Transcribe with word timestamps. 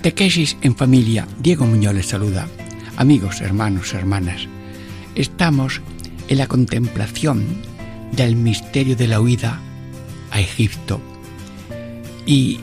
Catequesis 0.00 0.56
en 0.62 0.74
familia. 0.74 1.28
Diego 1.40 1.66
Muñoz 1.66 1.92
les 1.92 2.06
saluda. 2.06 2.48
Amigos, 2.96 3.42
hermanos, 3.42 3.92
hermanas, 3.92 4.48
estamos 5.14 5.82
en 6.28 6.38
la 6.38 6.46
contemplación 6.46 7.44
del 8.12 8.34
misterio 8.34 8.96
de 8.96 9.06
la 9.06 9.20
huida 9.20 9.60
a 10.30 10.40
Egipto. 10.40 11.02
Y 12.24 12.60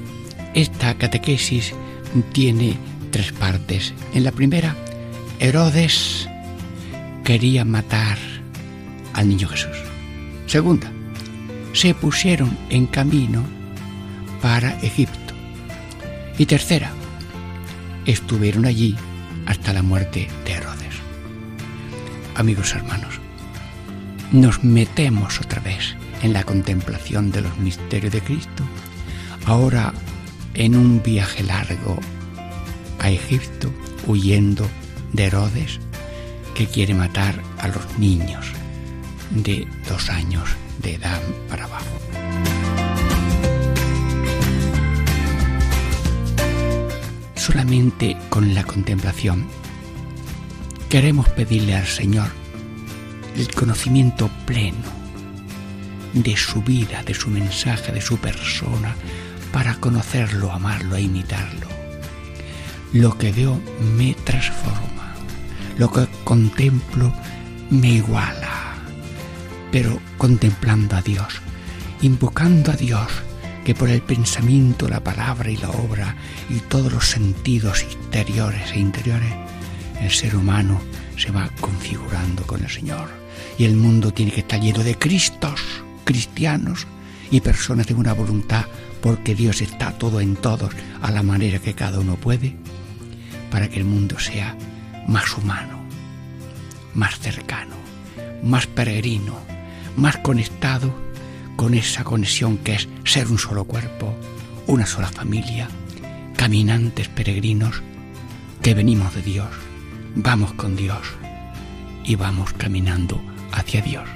esta 0.56 0.96
catequesis 0.96 1.76
tiene 2.32 2.76
tres 3.12 3.34
partes. 3.34 3.94
En 4.16 4.24
la 4.24 4.32
primera, 4.32 4.76
Herodes 5.40 6.28
quería 7.24 7.64
matar 7.66 8.18
al 9.14 9.30
niño 9.30 9.48
Jesús. 9.48 9.78
Segunda, 10.48 10.92
se 11.74 11.94
pusieron 11.94 12.58
en 12.72 12.88
camino 12.88 13.44
para 14.42 14.72
Egipto. 14.82 15.36
Y 16.40 16.48
tercera, 16.48 16.97
estuvieron 18.08 18.66
allí 18.66 18.96
hasta 19.46 19.74
la 19.74 19.84
muerte 19.84 20.28
de 20.46 20.54
Herodes. 20.54 20.96
Amigos 22.36 22.74
hermanos, 22.74 23.20
nos 24.32 24.64
metemos 24.64 25.40
otra 25.40 25.62
vez 25.62 25.96
en 26.24 26.34
la 26.34 26.44
contemplación 26.44 27.32
de 27.32 27.42
los 27.42 27.58
misterios 27.60 28.12
de 28.12 28.22
Cristo, 28.22 28.64
ahora 29.46 29.94
en 30.56 30.76
un 30.76 31.04
viaje 31.04 31.44
largo 31.44 32.00
a 33.00 33.12
Egipto, 33.12 33.72
huyendo 34.08 34.68
de 35.14 35.26
Herodes, 35.26 35.80
que 36.56 36.66
quiere 36.66 36.96
matar 36.96 37.42
a 37.60 37.68
los 37.68 38.00
niños 38.00 38.48
de 39.30 39.68
dos 39.88 40.10
años 40.10 40.50
de 40.82 40.96
edad 40.96 41.22
para 41.50 41.66
abajo. 41.66 41.77
Solamente 47.48 48.18
con 48.28 48.54
la 48.54 48.66
contemplación. 48.66 49.48
Queremos 50.90 51.30
pedirle 51.30 51.76
al 51.76 51.88
Señor 51.88 52.28
el 53.38 53.50
conocimiento 53.54 54.30
pleno 54.46 54.84
de 56.14 56.36
su 56.36 56.62
vida, 56.62 57.04
de 57.04 57.14
su 57.14 57.30
mensaje, 57.30 57.94
de 57.94 58.02
su 58.02 58.18
persona, 58.18 58.96
para 59.54 59.76
conocerlo, 59.76 60.52
amarlo 60.52 60.98
e 60.98 61.04
imitarlo. 61.04 61.68
Lo 62.92 63.18
que 63.18 63.32
veo 63.32 63.62
me 63.96 64.14
transforma, 64.26 65.16
lo 65.78 65.90
que 65.90 66.06
contemplo 66.26 67.14
me 67.70 67.92
iguala, 67.92 68.76
pero 69.72 70.02
contemplando 70.18 70.98
a 70.98 71.02
Dios, 71.02 71.42
invocando 72.02 72.74
a 72.74 72.76
Dios, 72.76 73.10
que 73.68 73.76
por 73.76 73.90
el 73.90 74.02
pensamiento, 74.02 74.88
la 74.88 75.04
palabra 75.04 75.52
y 75.52 75.58
la 75.58 75.70
obra 75.70 76.16
y 76.50 76.60
todos 76.70 76.90
los 76.90 77.10
sentidos 77.10 77.82
exteriores 77.82 78.72
e 78.72 78.80
interiores, 78.80 79.34
el 80.00 80.10
ser 80.10 80.38
humano 80.38 80.80
se 81.18 81.32
va 81.32 81.50
configurando 81.60 82.48
con 82.48 82.64
el 82.64 82.70
Señor. 82.70 83.10
Y 83.58 83.66
el 83.66 83.76
mundo 83.76 84.14
tiene 84.14 84.32
que 84.32 84.40
estar 84.40 84.62
lleno 84.62 84.86
de 84.86 84.98
Cristos, 84.98 85.60
cristianos 86.06 86.88
y 87.30 87.42
personas 87.42 87.88
de 87.88 87.96
una 87.96 88.14
voluntad, 88.14 88.64
porque 89.02 89.36
Dios 89.36 89.60
está 89.60 89.92
todo 89.98 90.22
en 90.22 90.38
todos 90.38 90.72
a 91.02 91.12
la 91.12 91.22
manera 91.22 91.60
que 91.60 91.74
cada 91.74 92.00
uno 92.00 92.16
puede, 92.16 92.56
para 93.52 93.68
que 93.68 93.80
el 93.80 93.84
mundo 93.84 94.18
sea 94.18 94.56
más 95.10 95.38
humano, 95.38 95.82
más 96.94 97.20
cercano, 97.20 97.76
más 98.42 98.66
peregrino, 98.66 99.38
más 99.98 100.16
conectado 100.20 101.07
con 101.58 101.74
esa 101.74 102.04
conexión 102.06 102.58
que 102.60 102.76
es 102.76 102.88
ser 103.04 103.28
un 103.28 103.40
solo 103.40 103.66
cuerpo, 103.66 104.16
una 104.68 104.86
sola 104.86 105.08
familia, 105.08 105.68
caminantes 106.38 107.10
peregrinos 107.10 107.82
que 108.62 108.76
venimos 108.76 109.14
de 109.16 109.24
Dios, 109.24 109.50
vamos 110.16 110.54
con 110.54 110.76
Dios 110.76 111.02
y 112.06 112.16
vamos 112.16 112.54
caminando 112.54 113.20
hacia 113.52 113.82
Dios. 113.82 114.08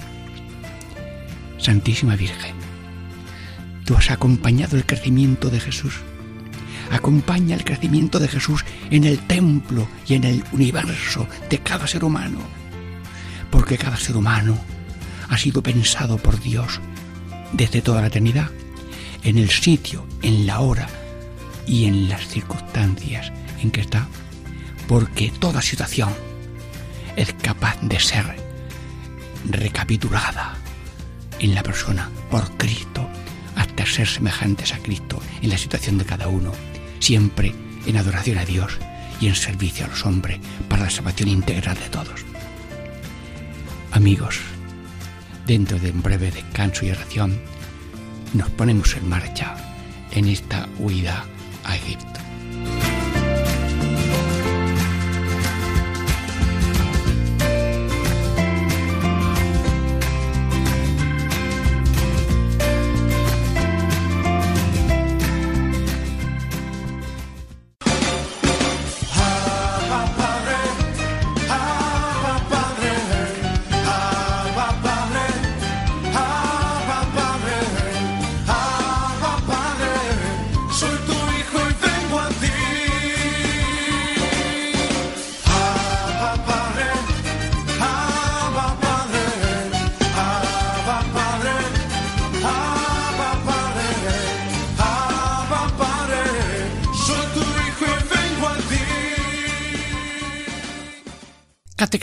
Santísima 1.57 2.15
Virgen, 2.15 2.55
tú 3.85 3.95
has 3.95 4.11
acompañado 4.11 4.77
el 4.77 4.85
crecimiento 4.85 5.49
de 5.49 5.59
Jesús. 5.59 5.95
Acompaña 6.91 7.55
el 7.55 7.63
crecimiento 7.63 8.19
de 8.19 8.27
Jesús 8.27 8.65
en 8.91 9.03
el 9.03 9.17
templo 9.19 9.87
y 10.07 10.13
en 10.13 10.25
el 10.25 10.43
universo 10.51 11.27
de 11.49 11.57
cada 11.57 11.87
ser 11.87 12.03
humano, 12.03 12.39
porque 13.49 13.77
cada 13.77 13.97
ser 13.97 14.15
humano 14.15 14.57
ha 15.29 15.37
sido 15.37 15.63
pensado 15.63 16.17
por 16.17 16.39
Dios 16.39 16.81
desde 17.53 17.81
toda 17.81 18.01
la 18.01 18.07
eternidad, 18.07 18.49
en 19.23 19.37
el 19.37 19.49
sitio, 19.49 20.05
en 20.21 20.45
la 20.47 20.59
hora 20.59 20.87
y 21.67 21.85
en 21.85 22.09
las 22.09 22.27
circunstancias 22.27 23.31
en 23.61 23.71
que 23.71 23.81
está, 23.81 24.07
porque 24.87 25.31
toda 25.31 25.61
situación 25.61 26.13
es 27.15 27.33
capaz 27.33 27.77
de 27.81 27.99
ser 27.99 28.25
recapitulada 29.49 30.55
en 31.39 31.55
la 31.55 31.63
persona 31.63 32.09
por 32.29 32.49
Cristo 32.57 33.07
hasta 33.55 33.85
ser 33.85 34.07
semejantes 34.07 34.73
a 34.73 34.77
Cristo 34.77 35.21
en 35.41 35.49
la 35.49 35.57
situación 35.57 35.97
de 35.97 36.05
cada 36.05 36.27
uno, 36.27 36.51
siempre 36.99 37.53
en 37.85 37.97
adoración 37.97 38.37
a 38.37 38.45
Dios 38.45 38.77
y 39.19 39.27
en 39.27 39.35
servicio 39.35 39.85
a 39.85 39.89
los 39.89 40.05
hombres 40.05 40.39
para 40.67 40.83
la 40.83 40.89
salvación 40.89 41.29
integral 41.29 41.75
de 41.75 41.89
todos. 41.89 42.21
Amigos, 43.91 44.39
dentro 45.51 45.77
de 45.79 45.91
un 45.91 46.01
breve 46.01 46.31
descanso 46.31 46.85
y 46.85 46.91
oración, 46.91 47.37
nos 48.33 48.49
ponemos 48.51 48.95
en 48.95 49.09
marcha 49.09 49.53
en 50.11 50.29
esta 50.29 50.69
huida 50.79 51.25
a 51.65 51.75
Egipto. 51.75 52.20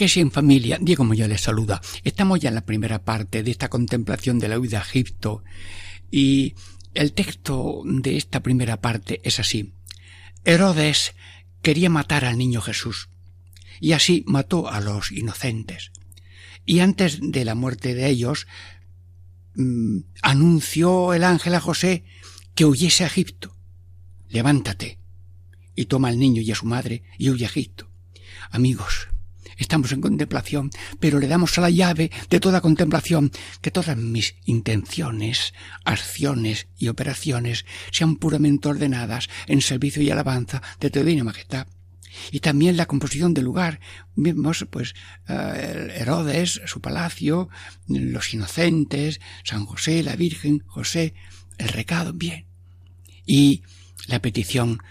Si 0.06 0.20
en 0.20 0.30
familia, 0.30 0.78
Diego 0.80 1.02
Moya 1.02 1.26
les 1.26 1.40
saluda. 1.40 1.80
Estamos 2.04 2.38
ya 2.38 2.50
en 2.50 2.54
la 2.54 2.66
primera 2.66 3.02
parte 3.02 3.42
de 3.42 3.50
esta 3.50 3.68
contemplación 3.68 4.38
de 4.38 4.46
la 4.46 4.58
huida 4.58 4.78
a 4.78 4.82
Egipto 4.82 5.42
y 6.10 6.54
el 6.94 7.12
texto 7.12 7.82
de 7.84 8.16
esta 8.16 8.40
primera 8.40 8.80
parte 8.80 9.20
es 9.24 9.40
así. 9.40 9.74
Herodes 10.44 11.14
quería 11.62 11.90
matar 11.90 12.24
al 12.24 12.38
niño 12.38 12.60
Jesús 12.60 13.08
y 13.80 13.92
así 13.92 14.24
mató 14.26 14.68
a 14.68 14.80
los 14.80 15.10
inocentes. 15.10 15.90
Y 16.64 16.80
antes 16.80 17.18
de 17.20 17.44
la 17.44 17.54
muerte 17.54 17.94
de 17.94 18.08
ellos, 18.08 18.46
mm, 19.56 19.98
anunció 20.22 21.14
el 21.14 21.24
ángel 21.24 21.54
a 21.54 21.60
José 21.60 22.04
que 22.54 22.66
huyese 22.66 23.04
a 23.04 23.08
Egipto. 23.08 23.56
Levántate 24.28 24.98
y 25.74 25.86
toma 25.86 26.08
al 26.08 26.18
niño 26.18 26.42
y 26.42 26.52
a 26.52 26.54
su 26.54 26.66
madre 26.66 27.02
y 27.18 27.30
huye 27.30 27.46
a 27.46 27.48
Egipto. 27.48 27.90
Amigos, 28.50 29.08
estamos 29.58 29.92
en 29.92 30.00
contemplación, 30.00 30.70
pero 31.00 31.18
le 31.18 31.28
damos 31.28 31.58
a 31.58 31.60
la 31.60 31.70
llave 31.70 32.10
de 32.30 32.40
toda 32.40 32.60
contemplación 32.60 33.30
que 33.60 33.70
todas 33.70 33.96
mis 33.96 34.36
intenciones, 34.44 35.52
acciones 35.84 36.68
y 36.78 36.88
operaciones 36.88 37.66
sean 37.90 38.16
puramente 38.16 38.68
ordenadas 38.68 39.28
en 39.46 39.60
servicio 39.60 40.02
y 40.02 40.10
alabanza 40.10 40.62
de 40.80 40.90
tu 40.90 41.00
divina 41.00 41.24
majestad. 41.24 41.66
Y 42.32 42.40
también 42.40 42.76
la 42.76 42.86
composición 42.86 43.34
del 43.34 43.44
lugar. 43.44 43.80
Vemos, 44.16 44.66
pues, 44.70 44.94
eh, 45.28 45.94
Herodes, 45.98 46.60
su 46.66 46.80
palacio, 46.80 47.48
los 47.86 48.34
inocentes, 48.34 49.20
San 49.44 49.66
José, 49.66 50.02
la 50.02 50.16
Virgen, 50.16 50.64
José, 50.66 51.14
el 51.58 51.68
recado, 51.68 52.12
bien. 52.12 52.46
Y 53.26 53.62
la 54.06 54.20
petición 54.20 54.82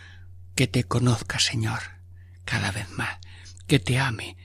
que 0.56 0.68
te 0.68 0.84
conozca, 0.84 1.40
Señor, 1.40 1.80
cada 2.46 2.72
vez 2.72 2.90
más, 2.92 3.18
que 3.68 3.80
te 3.80 4.00
ame 4.00 4.38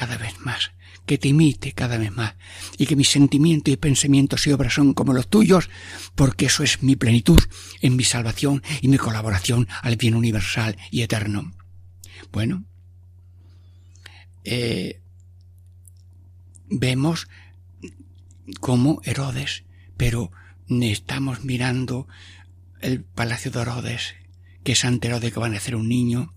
cada 0.00 0.16
vez 0.16 0.40
más, 0.40 0.72
que 1.04 1.18
te 1.18 1.28
imite 1.28 1.72
cada 1.72 1.98
vez 1.98 2.10
más, 2.10 2.34
y 2.78 2.86
que 2.86 2.96
mis 2.96 3.10
sentimientos 3.10 3.70
y 3.70 3.76
pensamientos 3.76 4.46
y 4.46 4.52
obras 4.52 4.72
son 4.72 4.94
como 4.94 5.12
los 5.12 5.28
tuyos, 5.28 5.68
porque 6.14 6.46
eso 6.46 6.62
es 6.62 6.82
mi 6.82 6.96
plenitud 6.96 7.38
en 7.82 7.96
mi 7.96 8.04
salvación 8.04 8.62
y 8.80 8.88
mi 8.88 8.96
colaboración 8.96 9.68
al 9.82 9.96
bien 9.96 10.14
universal 10.14 10.78
y 10.90 11.02
eterno. 11.02 11.52
Bueno, 12.32 12.64
eh, 14.44 15.02
vemos 16.70 17.28
como 18.58 19.02
Herodes, 19.04 19.64
pero 19.98 20.30
estamos 20.66 21.44
mirando 21.44 22.08
el 22.80 23.04
palacio 23.04 23.50
de 23.50 23.60
Herodes, 23.60 24.14
que 24.64 24.72
es 24.72 24.82
ante 24.86 25.08
Herodes 25.08 25.30
que 25.34 25.40
va 25.40 25.48
a 25.48 25.50
nacer 25.50 25.76
un 25.76 25.90
niño, 25.90 26.32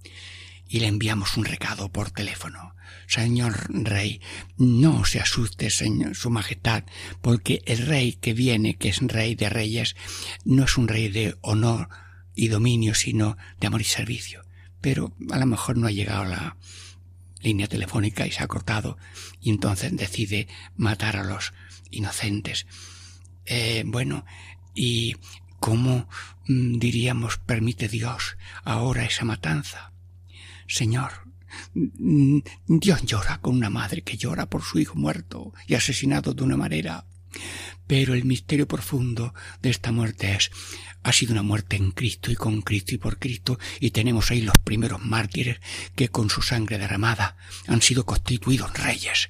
y 0.73 0.79
le 0.79 0.87
enviamos 0.87 1.37
un 1.37 1.45
recado 1.45 1.91
por 1.91 2.11
teléfono. 2.11 2.75
Señor 3.07 3.67
Rey, 3.69 4.21
no 4.57 5.05
se 5.05 5.19
asuste, 5.19 5.69
Señor, 5.69 6.15
Su 6.15 6.29
Majestad, 6.29 6.83
porque 7.21 7.61
el 7.65 7.85
Rey 7.85 8.13
que 8.13 8.33
viene, 8.33 8.75
que 8.75 8.89
es 8.89 8.99
Rey 8.99 9.35
de 9.35 9.49
Reyes, 9.49 9.95
no 10.43 10.65
es 10.65 10.77
un 10.77 10.87
Rey 10.87 11.09
de 11.09 11.37
honor 11.41 11.89
y 12.35 12.47
dominio, 12.47 12.95
sino 12.95 13.37
de 13.59 13.67
amor 13.67 13.81
y 13.81 13.85
servicio 13.85 14.43
pero 14.83 15.13
a 15.31 15.37
lo 15.37 15.45
mejor 15.45 15.77
no 15.77 15.87
ha 15.87 15.91
llegado 15.91 16.25
la 16.25 16.57
línea 17.39 17.67
telefónica 17.67 18.27
y 18.27 18.31
se 18.31 18.43
ha 18.43 18.47
cortado 18.47 18.97
y 19.39 19.49
entonces 19.49 19.95
decide 19.95 20.49
matar 20.75 21.15
a 21.15 21.23
los 21.23 21.53
inocentes. 21.89 22.67
Eh, 23.45 23.83
bueno, 23.85 24.25
¿y 24.75 25.15
cómo 25.61 26.09
mm, 26.49 26.79
diríamos 26.79 27.37
permite 27.37 27.87
Dios 27.87 28.35
ahora 28.65 29.05
esa 29.05 29.23
matanza? 29.23 29.92
Señor, 30.67 31.11
Dios 31.73 33.03
llora 33.03 33.39
con 33.39 33.55
una 33.55 33.69
madre 33.69 34.01
que 34.01 34.17
llora 34.17 34.49
por 34.49 34.63
su 34.63 34.79
hijo 34.79 34.95
muerto 34.95 35.53
y 35.67 35.75
asesinado 35.75 36.33
de 36.33 36.43
una 36.43 36.57
manera 36.57 37.05
pero 37.87 38.13
el 38.13 38.25
misterio 38.25 38.67
profundo 38.67 39.33
de 39.61 39.69
esta 39.69 39.91
muerte 39.91 40.33
es 40.33 40.51
ha 41.03 41.11
sido 41.11 41.33
una 41.33 41.43
muerte 41.43 41.75
en 41.75 41.91
Cristo 41.91 42.31
y 42.31 42.35
con 42.35 42.61
Cristo 42.61 42.95
y 42.95 42.97
por 42.97 43.19
Cristo, 43.19 43.59
y 43.81 43.91
tenemos 43.91 44.31
ahí 44.31 44.39
los 44.39 44.57
primeros 44.57 45.03
mártires 45.03 45.59
que 45.95 46.07
con 46.07 46.29
su 46.29 46.41
sangre 46.41 46.77
derramada 46.77 47.35
han 47.67 47.81
sido 47.81 48.05
constituidos 48.05 48.71
reyes. 48.77 49.29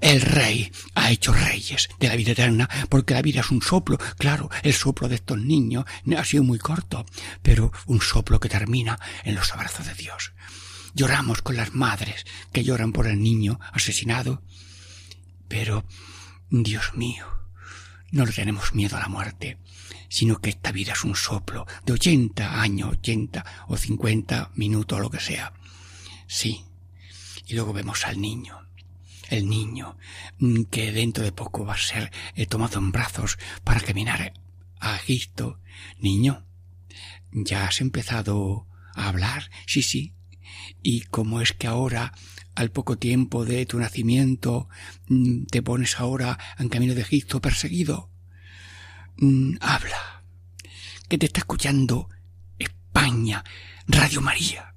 El 0.00 0.20
rey 0.20 0.72
ha 0.96 1.12
hecho 1.12 1.32
reyes 1.32 1.88
de 2.00 2.08
la 2.08 2.16
vida 2.16 2.32
eterna, 2.32 2.68
porque 2.88 3.14
la 3.14 3.22
vida 3.22 3.40
es 3.40 3.52
un 3.52 3.62
soplo. 3.62 3.98
Claro, 4.18 4.50
el 4.64 4.74
soplo 4.74 5.08
de 5.08 5.14
estos 5.14 5.38
niños 5.38 5.84
ha 6.16 6.24
sido 6.24 6.42
muy 6.42 6.58
corto, 6.58 7.06
pero 7.40 7.70
un 7.86 8.00
soplo 8.00 8.40
que 8.40 8.48
termina 8.48 8.98
en 9.22 9.36
los 9.36 9.52
abrazos 9.52 9.86
de 9.86 9.94
Dios. 9.94 10.32
Lloramos 10.94 11.42
con 11.42 11.56
las 11.56 11.74
madres 11.74 12.26
que 12.52 12.64
lloran 12.64 12.92
por 12.92 13.06
el 13.06 13.22
niño 13.22 13.58
asesinado, 13.72 14.42
pero, 15.48 15.84
Dios 16.50 16.94
mío, 16.94 17.26
no 18.10 18.26
le 18.26 18.32
tenemos 18.32 18.74
miedo 18.74 18.96
a 18.96 19.00
la 19.00 19.08
muerte, 19.08 19.58
sino 20.08 20.40
que 20.40 20.50
esta 20.50 20.72
vida 20.72 20.92
es 20.92 21.04
un 21.04 21.16
soplo 21.16 21.66
de 21.86 21.94
ochenta 21.94 22.60
años, 22.60 22.92
ochenta 22.92 23.44
o 23.68 23.76
cincuenta 23.76 24.50
minutos, 24.54 25.00
lo 25.00 25.10
que 25.10 25.20
sea. 25.20 25.54
Sí. 26.26 26.64
Y 27.46 27.54
luego 27.54 27.72
vemos 27.72 28.06
al 28.06 28.20
niño. 28.20 28.68
El 29.30 29.48
niño 29.48 29.96
mm, 30.38 30.64
que 30.64 30.92
dentro 30.92 31.24
de 31.24 31.32
poco 31.32 31.64
va 31.64 31.74
a 31.74 31.78
ser 31.78 32.12
eh, 32.34 32.44
tomado 32.44 32.78
en 32.78 32.92
brazos 32.92 33.38
para 33.64 33.80
caminar 33.80 34.34
a 34.78 34.96
Egipto. 34.96 35.58
Niño, 35.98 36.44
¿ya 37.32 37.66
has 37.66 37.80
empezado 37.80 38.66
a 38.94 39.08
hablar? 39.08 39.50
Sí, 39.66 39.82
sí. 39.82 40.14
¿Y 40.82 41.02
cómo 41.02 41.40
es 41.40 41.52
que 41.52 41.66
ahora 41.66 42.12
al 42.54 42.70
poco 42.70 42.98
tiempo 42.98 43.44
de 43.44 43.66
tu 43.66 43.78
nacimiento 43.78 44.68
mm, 45.08 45.44
te 45.44 45.62
pones 45.62 45.98
ahora 45.98 46.38
en 46.58 46.68
camino 46.68 46.94
de 46.94 47.02
Egipto 47.02 47.40
perseguido. 47.40 48.10
Mm, 49.16 49.56
habla, 49.60 50.24
que 51.08 51.18
te 51.18 51.26
está 51.26 51.40
escuchando 51.40 52.08
España, 52.58 53.44
Radio 53.86 54.20
María. 54.20 54.74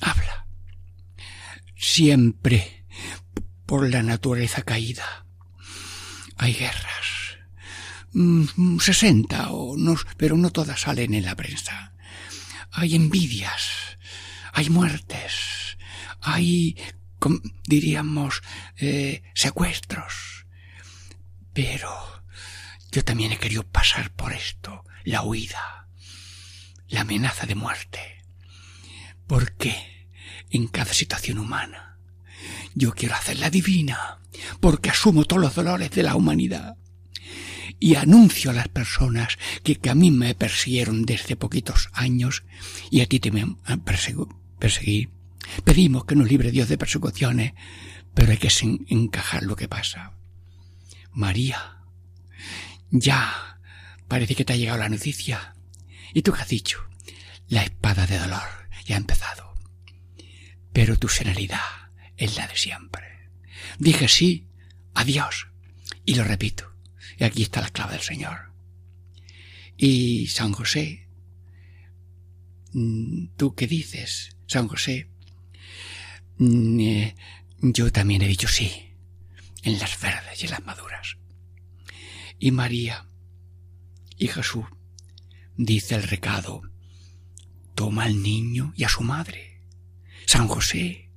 Habla. 0.00 0.46
Siempre 1.76 2.84
por 3.66 3.88
la 3.88 4.02
naturaleza 4.02 4.62
caída. 4.62 5.26
Hay 6.36 6.54
guerras. 6.54 7.38
Mm, 8.12 8.78
sesenta 8.78 9.50
o 9.50 9.76
no, 9.76 9.96
pero 10.16 10.36
no 10.36 10.50
todas 10.50 10.80
salen 10.80 11.14
en 11.14 11.24
la 11.24 11.36
prensa. 11.36 11.94
Hay 12.70 12.94
envidias, 12.94 13.91
hay 14.52 14.70
muertes, 14.70 15.78
hay, 16.20 16.76
diríamos, 17.66 18.42
eh, 18.76 19.22
secuestros. 19.34 20.46
Pero 21.52 21.90
yo 22.90 23.04
también 23.04 23.32
he 23.32 23.38
querido 23.38 23.64
pasar 23.64 24.12
por 24.12 24.32
esto, 24.32 24.84
la 25.04 25.22
huida, 25.22 25.88
la 26.88 27.00
amenaza 27.00 27.46
de 27.46 27.54
muerte. 27.54 28.24
Porque 29.26 30.06
en 30.50 30.68
cada 30.68 30.92
situación 30.92 31.38
humana 31.38 31.98
yo 32.74 32.92
quiero 32.92 33.14
hacerla 33.14 33.50
divina, 33.50 34.18
porque 34.60 34.90
asumo 34.90 35.24
todos 35.24 35.42
los 35.42 35.54
dolores 35.54 35.90
de 35.90 36.02
la 36.02 36.16
humanidad. 36.16 36.76
Y 37.78 37.96
anuncio 37.96 38.50
a 38.50 38.54
las 38.54 38.68
personas 38.68 39.38
que, 39.64 39.78
a 39.90 39.94
mí 39.94 40.10
me 40.10 40.34
persiguieron 40.34 41.04
desde 41.04 41.34
poquitos 41.34 41.88
años 41.92 42.44
y 42.90 43.00
a 43.00 43.06
ti 43.06 43.18
te 43.18 43.32
me 43.32 43.56
perseguí 44.62 45.08
Pedimos 45.64 46.04
que 46.04 46.14
nos 46.14 46.28
libre 46.28 46.50
Dios 46.50 46.68
de 46.68 46.78
persecuciones, 46.78 47.52
pero 48.14 48.30
hay 48.30 48.38
que 48.38 48.50
encajar 48.88 49.42
lo 49.42 49.56
que 49.56 49.68
pasa. 49.68 50.12
María, 51.12 51.82
ya 52.90 53.58
parece 54.08 54.34
que 54.34 54.44
te 54.44 54.52
ha 54.52 54.56
llegado 54.56 54.78
la 54.78 54.88
noticia. 54.88 55.54
¿Y 56.14 56.22
tú 56.22 56.32
qué 56.32 56.42
has 56.42 56.48
dicho? 56.48 56.88
La 57.48 57.62
espada 57.62 58.06
de 58.06 58.18
dolor 58.18 58.68
ya 58.86 58.96
ha 58.96 58.98
empezado. 58.98 59.54
Pero 60.72 60.98
tu 60.98 61.08
serenidad 61.08 61.90
es 62.16 62.36
la 62.36 62.46
de 62.46 62.56
siempre. 62.56 63.30
Dije 63.78 64.08
sí, 64.08 64.46
adiós. 64.94 65.48
Y 66.04 66.14
lo 66.14 66.24
repito. 66.24 66.72
Y 67.18 67.24
aquí 67.24 67.42
está 67.42 67.60
la 67.60 67.70
clave 67.70 67.92
del 67.92 68.02
Señor. 68.02 68.52
Y 69.76 70.28
San 70.28 70.52
José, 70.52 71.08
mm, 72.72 73.26
¿tú 73.36 73.54
qué 73.54 73.66
dices? 73.66 74.36
San 74.52 74.68
José, 74.68 75.08
Mm, 76.38 76.80
eh, 76.80 77.14
yo 77.60 77.92
también 77.92 78.22
he 78.22 78.26
dicho 78.26 78.48
sí, 78.48 78.70
en 79.62 79.78
las 79.78 80.00
verdes 80.00 80.42
y 80.42 80.46
en 80.46 80.50
las 80.50 80.64
maduras. 80.64 81.16
Y 82.38 82.50
María 82.50 83.06
y 84.18 84.26
Jesús, 84.26 84.64
dice 85.56 85.94
el 85.94 86.02
recado, 86.02 86.62
toma 87.76 88.04
al 88.04 88.22
niño 88.22 88.72
y 88.76 88.82
a 88.82 88.88
su 88.88 89.02
madre. 89.02 89.60
San 90.26 90.48
José, 90.48 91.10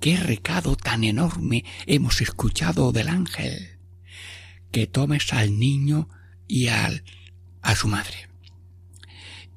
qué 0.00 0.16
recado 0.16 0.76
tan 0.76 1.04
enorme 1.04 1.64
hemos 1.86 2.22
escuchado 2.22 2.92
del 2.92 3.08
ángel, 3.08 3.78
que 4.72 4.86
tomes 4.86 5.30
al 5.34 5.58
niño 5.58 6.08
y 6.48 6.68
al, 6.68 7.04
a 7.60 7.74
su 7.74 7.88
madre. 7.88 8.28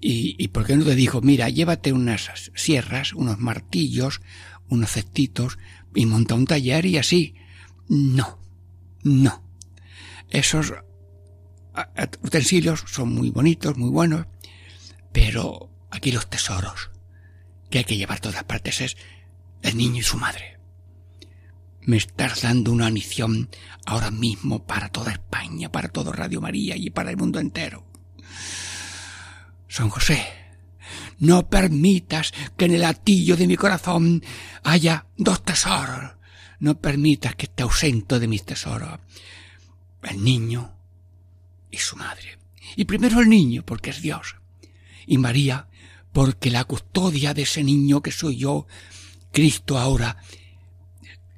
Y, 0.01 0.35
y 0.37 0.47
por 0.49 0.65
qué 0.65 0.75
no 0.75 0.85
te 0.85 0.95
dijo, 0.95 1.21
mira, 1.21 1.49
llévate 1.49 1.91
unas 1.91 2.51
sierras, 2.55 3.13
unos 3.13 3.39
martillos, 3.39 4.21
unos 4.69 4.91
cestitos 4.91 5.57
y 5.93 6.05
monta 6.05 6.35
un 6.35 6.45
taller 6.45 6.85
y 6.85 6.97
así. 6.97 7.35
No, 7.87 8.39
no. 9.03 9.43
Esos 10.29 10.73
utensilios 12.23 12.83
son 12.87 13.13
muy 13.13 13.29
bonitos, 13.29 13.77
muy 13.77 13.89
buenos, 13.89 14.27
pero 15.11 15.71
aquí 15.91 16.11
los 16.11 16.29
tesoros 16.29 16.91
que 17.69 17.79
hay 17.79 17.83
que 17.83 17.97
llevar 17.97 18.19
todas 18.19 18.43
partes 18.43 18.81
es 18.81 18.97
el 19.61 19.77
niño 19.77 19.99
y 19.99 20.03
su 20.03 20.17
madre. 20.17 20.59
Me 21.81 21.97
estás 21.97 22.41
dando 22.41 22.71
una 22.71 22.89
misión 22.91 23.49
ahora 23.85 24.11
mismo 24.11 24.65
para 24.65 24.89
toda 24.89 25.11
España, 25.11 25.71
para 25.71 25.89
todo 25.89 26.11
Radio 26.11 26.41
María 26.41 26.75
y 26.75 26.89
para 26.89 27.09
el 27.09 27.17
mundo 27.17 27.39
entero. 27.39 27.88
San 29.69 29.89
José, 29.89 30.27
No 31.19 31.47
permitas 31.47 32.33
que 32.57 32.65
en 32.65 32.73
el 32.73 32.81
latillo 32.81 33.37
de 33.37 33.45
mi 33.45 33.55
corazón 33.55 34.23
haya 34.63 35.05
dos 35.15 35.43
tesoros. 35.43 36.13
No 36.59 36.79
permitas 36.79 37.35
que 37.35 37.45
esté 37.45 37.63
ausente 37.63 38.19
de 38.19 38.27
mis 38.27 38.43
tesoros. 38.43 38.99
El 40.01 40.23
niño 40.23 40.73
y 41.69 41.77
su 41.77 41.95
madre. 41.95 42.39
Y 42.75 42.85
primero 42.85 43.21
el 43.21 43.29
niño, 43.29 43.63
porque 43.63 43.91
es 43.91 44.01
Dios. 44.01 44.35
Y 45.05 45.17
María, 45.17 45.67
porque 46.11 46.49
la 46.49 46.63
custodia 46.63 47.33
de 47.33 47.43
ese 47.43 47.63
niño 47.63 48.01
que 48.01 48.11
soy 48.11 48.37
yo, 48.37 48.65
Cristo 49.31 49.77
ahora, 49.77 50.17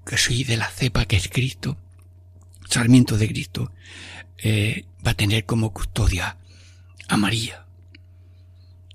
que 0.06 0.18
soy 0.18 0.44
de 0.44 0.58
la 0.58 0.70
cepa 0.70 1.06
que 1.06 1.18
es 1.18 1.28
Cristo, 1.28 1.78
sarmiento 2.70 3.18
de 3.18 3.28
Cristo, 3.28 3.74
eh, 4.38 4.86
va 5.06 5.12
a 5.12 5.16
tener 5.16 5.46
como 5.46 5.74
custodia 5.74 6.38
a 7.08 7.18
María. 7.18 7.61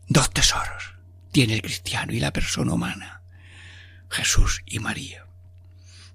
Dos 0.08 0.30
tesoros 0.30 0.94
tiene 1.32 1.54
el 1.54 1.62
cristiano 1.62 2.12
y 2.12 2.20
la 2.20 2.32
persona 2.32 2.74
humana, 2.74 3.22
Jesús 4.08 4.62
y 4.66 4.78
María. 4.78 5.26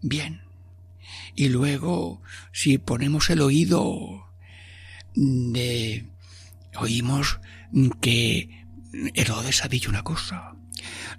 Bien. 0.01 0.41
Y 1.35 1.49
luego, 1.49 2.21
si 2.51 2.77
ponemos 2.77 3.29
el 3.29 3.41
oído 3.41 4.27
de... 5.13 6.07
Oímos 6.77 7.39
que 7.99 8.65
Herodes 9.13 9.63
ha 9.65 9.67
dicho 9.67 9.89
una 9.89 10.03
cosa. 10.03 10.55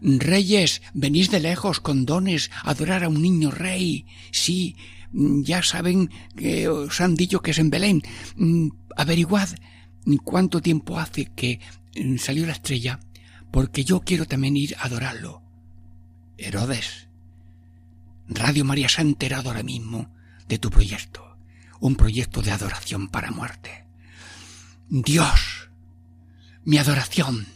Reyes, 0.01 0.83
venís 0.95 1.31
de 1.31 1.41
lejos 1.41 1.81
con 1.81 2.07
dones 2.07 2.51
a 2.65 2.71
adorar 2.71 3.05
a 3.05 3.09
un 3.09 3.21
niño 3.21 3.51
rey. 3.51 4.07
Sí, 4.31 4.77
ya 5.13 5.63
saben 5.63 6.11
que 6.37 6.69
os 6.69 7.01
han 7.01 7.15
dicho 7.15 7.41
que 7.41 7.51
es 7.51 7.59
en 7.59 7.71
Belén. 7.71 8.03
Mm, 8.37 8.69
averiguad 8.97 9.51
cuánto 10.25 10.61
tiempo 10.61 10.99
hace 10.99 11.27
que 11.27 11.61
salió 12.19 12.47
la 12.47 12.53
estrella, 12.53 13.01
porque 13.51 13.85
yo 13.85 14.01
quiero 14.01 14.27
también 14.27 14.57
ir 14.57 14.77
a 14.77 14.85
adorarlo. 14.85 15.43
Herodes, 16.39 17.09
Radio 18.29 18.65
María 18.65 18.89
se 18.89 19.01
ha 19.01 19.05
enterado 19.05 19.51
ahora 19.51 19.63
mismo 19.63 20.13
de 20.49 20.59
tu 20.59 20.71
proyecto, 20.71 21.37
un 21.81 21.97
proyecto 21.97 22.43
de 22.43 22.51
adoración 22.51 23.09
para 23.09 23.31
muerte. 23.31 23.87
Dios, 24.89 25.71
mi 26.65 26.79
adoración 26.79 27.47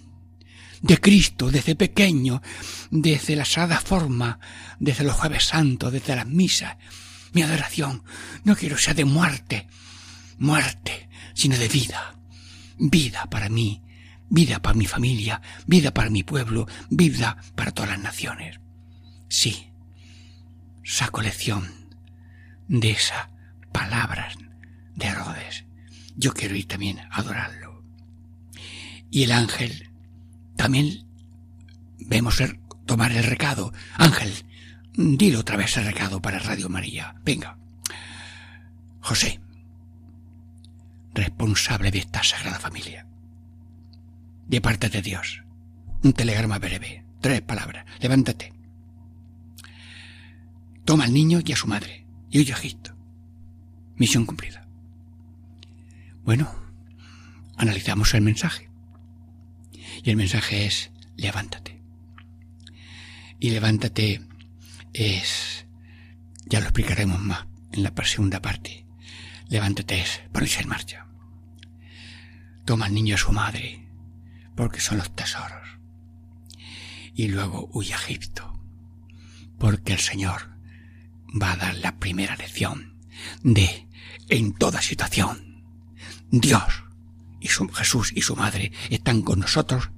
de 0.82 0.98
Cristo 0.98 1.50
desde 1.50 1.74
pequeño, 1.74 2.42
desde 2.90 3.36
la 3.36 3.44
sagrada 3.44 3.80
forma, 3.80 4.38
desde 4.78 5.04
los 5.04 5.16
jueves 5.16 5.44
santos, 5.44 5.92
desde 5.92 6.16
las 6.16 6.26
misas, 6.26 6.76
mi 7.32 7.42
adoración 7.42 8.02
no 8.44 8.56
quiero 8.56 8.78
sea 8.78 8.94
de 8.94 9.04
muerte, 9.04 9.66
muerte, 10.38 11.08
sino 11.34 11.56
de 11.56 11.68
vida, 11.68 12.14
vida 12.78 13.26
para 13.30 13.48
mí, 13.48 13.82
vida 14.28 14.60
para 14.60 14.76
mi 14.76 14.86
familia, 14.86 15.40
vida 15.66 15.92
para 15.92 16.10
mi 16.10 16.22
pueblo, 16.22 16.66
vida 16.90 17.36
para 17.54 17.72
todas 17.72 17.90
las 17.90 18.00
naciones. 18.00 18.60
Sí, 19.28 19.70
saco 20.84 21.22
lección 21.22 21.88
de 22.68 22.90
esas 22.90 23.28
palabras 23.72 24.36
de 24.94 25.06
Herodes. 25.06 25.64
Yo 26.16 26.32
quiero 26.32 26.54
ir 26.56 26.66
también 26.66 26.98
a 26.98 27.18
adorarlo. 27.18 27.82
Y 29.10 29.24
el 29.24 29.32
ángel 29.32 29.90
también 30.56 31.06
vemos 31.98 32.42
tomar 32.86 33.12
el 33.12 33.24
recado. 33.24 33.72
Ángel, 33.96 34.32
dilo 34.94 35.40
otra 35.40 35.56
vez 35.56 35.76
el 35.76 35.84
recado 35.84 36.20
para 36.22 36.38
Radio 36.38 36.68
María. 36.68 37.14
Venga. 37.24 37.58
José, 39.00 39.40
responsable 41.14 41.90
de 41.90 41.98
esta 41.98 42.22
sagrada 42.22 42.58
familia. 42.58 43.05
De 44.46 44.60
parte 44.60 44.88
de 44.88 45.02
Dios. 45.02 45.42
Un 46.02 46.12
telegrama 46.12 46.58
breve. 46.58 47.04
Tres 47.20 47.42
palabras. 47.42 47.86
Levántate. 48.00 48.52
Toma 50.84 51.04
al 51.04 51.12
niño 51.12 51.40
y 51.44 51.52
a 51.52 51.56
su 51.56 51.66
madre. 51.66 52.06
Y 52.30 52.40
huye 52.40 52.52
a 52.52 52.56
Egipto. 52.56 52.94
Misión 53.96 54.26
cumplida. 54.26 54.66
Bueno, 56.24 56.52
analizamos 57.56 58.14
el 58.14 58.22
mensaje. 58.22 58.68
Y 60.04 60.10
el 60.10 60.16
mensaje 60.16 60.66
es, 60.66 60.90
levántate. 61.16 61.80
Y 63.40 63.50
levántate 63.50 64.22
es, 64.92 65.66
ya 66.46 66.60
lo 66.60 66.66
explicaremos 66.66 67.20
más 67.20 67.46
en 67.72 67.82
la 67.82 67.92
segunda 68.04 68.40
parte. 68.40 68.86
Levántate 69.48 70.00
es 70.00 70.22
ponerse 70.32 70.62
en 70.62 70.68
marcha. 70.68 71.06
Toma 72.64 72.86
al 72.86 72.94
niño 72.94 73.14
a 73.14 73.18
su 73.18 73.32
madre, 73.32 73.85
porque 74.56 74.80
son 74.80 74.98
los 74.98 75.14
tesoros. 75.14 75.68
Y 77.14 77.28
luego 77.28 77.68
huye 77.72 77.94
a 77.94 77.98
Egipto, 77.98 78.58
porque 79.58 79.92
el 79.92 80.00
Señor 80.00 80.56
va 81.40 81.52
a 81.52 81.56
dar 81.56 81.76
la 81.76 81.98
primera 81.98 82.36
lección 82.36 82.96
de, 83.42 83.86
en 84.28 84.54
toda 84.54 84.82
situación, 84.82 85.64
Dios 86.30 86.84
y 87.40 87.48
su, 87.48 87.68
Jesús 87.68 88.12
y 88.14 88.22
su 88.22 88.36
madre 88.36 88.72
están 88.90 89.22
con 89.22 89.40
nosotros 89.40 89.90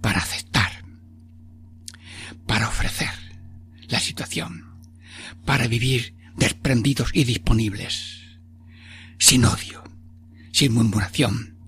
para 0.00 0.20
aceptar, 0.20 0.84
para 2.46 2.68
ofrecer 2.68 3.10
la 3.88 4.00
situación, 4.00 4.80
para 5.44 5.66
vivir 5.66 6.14
desprendidos 6.36 7.10
y 7.12 7.24
disponibles, 7.24 8.20
sin 9.18 9.44
odio, 9.44 9.84
sin 10.52 10.72
murmuración 10.72 11.59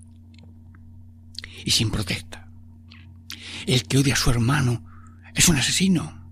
y 1.65 1.71
sin 1.71 1.89
protesta. 1.91 2.49
El 3.65 3.83
que 3.83 3.97
odia 3.97 4.13
a 4.13 4.17
su 4.17 4.29
hermano 4.29 4.85
es 5.33 5.47
un 5.47 5.55
asesino 5.55 6.29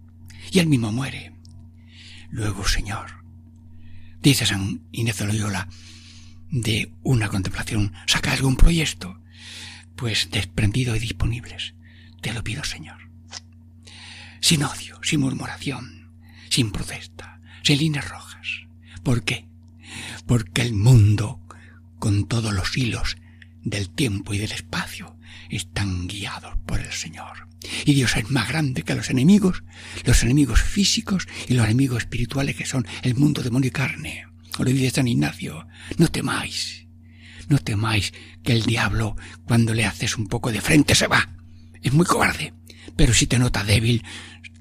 y 0.52 0.60
él 0.60 0.68
mismo 0.68 0.92
muere. 0.92 1.34
Luego, 2.30 2.68
Señor, 2.68 3.24
dice 4.22 4.46
San 4.46 4.82
Inés 4.92 5.18
de 5.18 5.26
Loyola, 5.26 5.68
de 6.50 6.94
una 7.04 7.30
contemplación, 7.30 7.94
saca 8.08 8.34
algún 8.34 8.58
proyecto, 8.58 9.22
pues 9.96 10.30
desprendido 10.32 10.96
y 10.96 11.00
disponibles. 11.00 11.74
Te 12.22 12.34
lo 12.34 12.44
pido, 12.44 12.64
Señor. 12.64 13.10
Sin 14.42 14.64
odio, 14.64 15.00
sin 15.04 15.22
murmuración, 15.22 16.12
sin 16.50 16.72
protesta, 16.72 17.40
sin 17.64 17.78
líneas 17.78 18.10
rojas. 18.10 18.48
¿Por 19.04 19.24
qué? 19.24 19.48
Porque 20.26 20.62
el 20.62 20.74
mundo, 20.74 21.40
con 22.00 22.28
todos 22.28 22.54
los 22.54 22.76
hilos 22.78 23.18
del 23.64 23.90
tiempo 23.90 24.34
y 24.34 24.38
del 24.38 24.52
espacio, 24.52 25.18
están 25.58 26.08
guiados 26.08 26.58
por 26.66 26.80
el 26.80 26.92
Señor. 26.92 27.48
Y 27.86 27.94
Dios 27.94 28.16
es 28.16 28.30
más 28.30 28.48
grande 28.48 28.84
que 28.84 28.96
los 28.96 29.10
enemigos, 29.10 29.64
los 30.06 30.24
enemigos 30.24 30.62
físicos 30.62 31.28
y 31.48 31.54
los 31.54 31.66
enemigos 31.66 32.00
espirituales 32.04 32.56
que 32.56 32.66
son 32.66 32.88
el 33.04 33.16
mundo 33.16 33.44
demonio 33.44 33.68
y 33.68 33.72
carne. 33.72 34.28
O 34.58 34.64
le 34.64 34.74
dice 34.74 34.96
San 34.96 35.08
Ignacio, 35.08 35.68
no 35.98 36.08
temáis, 36.08 36.88
no 37.48 37.60
temáis 37.60 38.14
que 38.44 38.54
el 38.54 38.64
diablo, 38.64 39.16
cuando 39.46 39.74
le 39.74 39.86
haces 39.86 40.18
un 40.18 40.28
poco 40.28 40.52
de 40.52 40.62
frente, 40.62 40.96
se 40.96 41.08
va. 41.08 41.30
Es 41.82 41.94
muy 41.94 42.06
cobarde, 42.06 42.54
pero 42.96 43.14
si 43.14 43.28
te 43.28 43.40
nota 43.40 43.64
débil, 43.64 44.04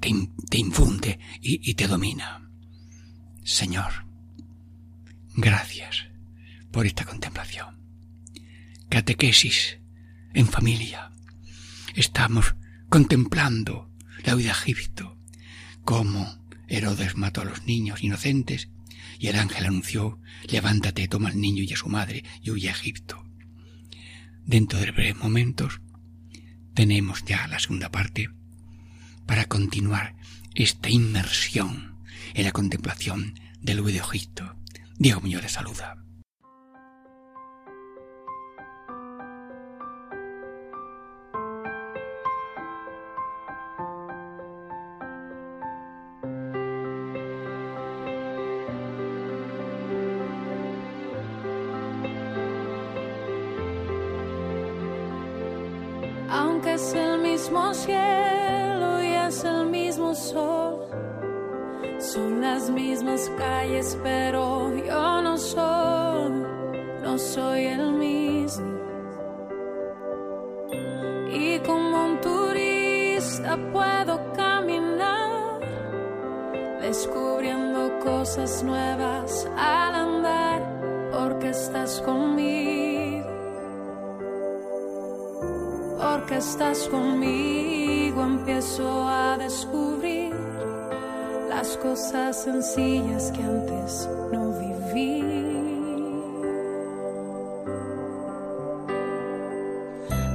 te, 0.00 0.58
infunde 0.58 1.18
y 1.40 1.74
te 1.74 1.86
domina. 1.86 2.48
Señor, 3.44 4.06
gracias 5.34 6.06
por 6.70 6.86
esta 6.86 7.04
contemplación. 7.04 7.80
Catequesis 8.88 9.79
en 10.34 10.46
familia. 10.46 11.10
Estamos 11.94 12.54
contemplando 12.88 13.90
la 14.24 14.36
huida 14.36 14.50
a 14.50 14.52
Egipto, 14.52 15.18
cómo 15.84 16.44
Herodes 16.68 17.16
mató 17.16 17.40
a 17.40 17.44
los 17.44 17.64
niños 17.64 18.02
inocentes 18.02 18.68
y 19.18 19.28
el 19.28 19.36
ángel 19.36 19.66
anunció, 19.66 20.20
levántate, 20.48 21.08
toma 21.08 21.28
al 21.28 21.40
niño 21.40 21.62
y 21.62 21.72
a 21.72 21.76
su 21.76 21.88
madre 21.88 22.24
y 22.42 22.50
huye 22.50 22.68
a 22.68 22.72
Egipto. 22.72 23.24
Dentro 24.44 24.78
de 24.78 24.90
breves 24.90 25.16
momentos 25.16 25.80
tenemos 26.74 27.24
ya 27.24 27.46
la 27.48 27.58
segunda 27.58 27.90
parte 27.90 28.30
para 29.26 29.44
continuar 29.46 30.16
esta 30.54 30.88
inmersión 30.88 31.96
en 32.34 32.44
la 32.44 32.52
contemplación 32.52 33.34
del 33.60 33.80
huido 33.80 33.98
de 33.98 34.04
Egipto. 34.08 34.56
Diego 34.98 35.20
Muñoz 35.20 35.42
de 35.42 35.48
saluda. 35.48 35.96
Calles, 63.40 63.98
pero 64.02 64.70
yo 64.76 65.22
no 65.22 65.36
soy, 65.38 66.32
no 67.02 67.18
soy 67.18 67.62
el 67.76 67.92
mismo. 67.92 68.72
Y 71.32 71.58
como 71.60 72.04
un 72.08 72.20
turista 72.20 73.56
puedo 73.72 74.14
caminar, 74.34 75.60
descubriendo 76.82 77.80
cosas 78.00 78.62
nuevas 78.62 79.48
al 79.56 79.94
andar, 79.94 80.60
porque 81.12 81.48
estás 81.48 82.02
conmigo, 82.02 83.30
porque 85.98 86.36
estás 86.36 86.88
conmigo, 86.88 88.22
empiezo 88.22 88.86
a 89.08 89.38
descubrir 89.38 90.40
las 91.50 91.76
cosas 91.78 92.44
sencillas 92.44 93.32
que 93.32 93.42
antes 93.42 94.08
no 94.32 94.52
viví. 94.60 95.24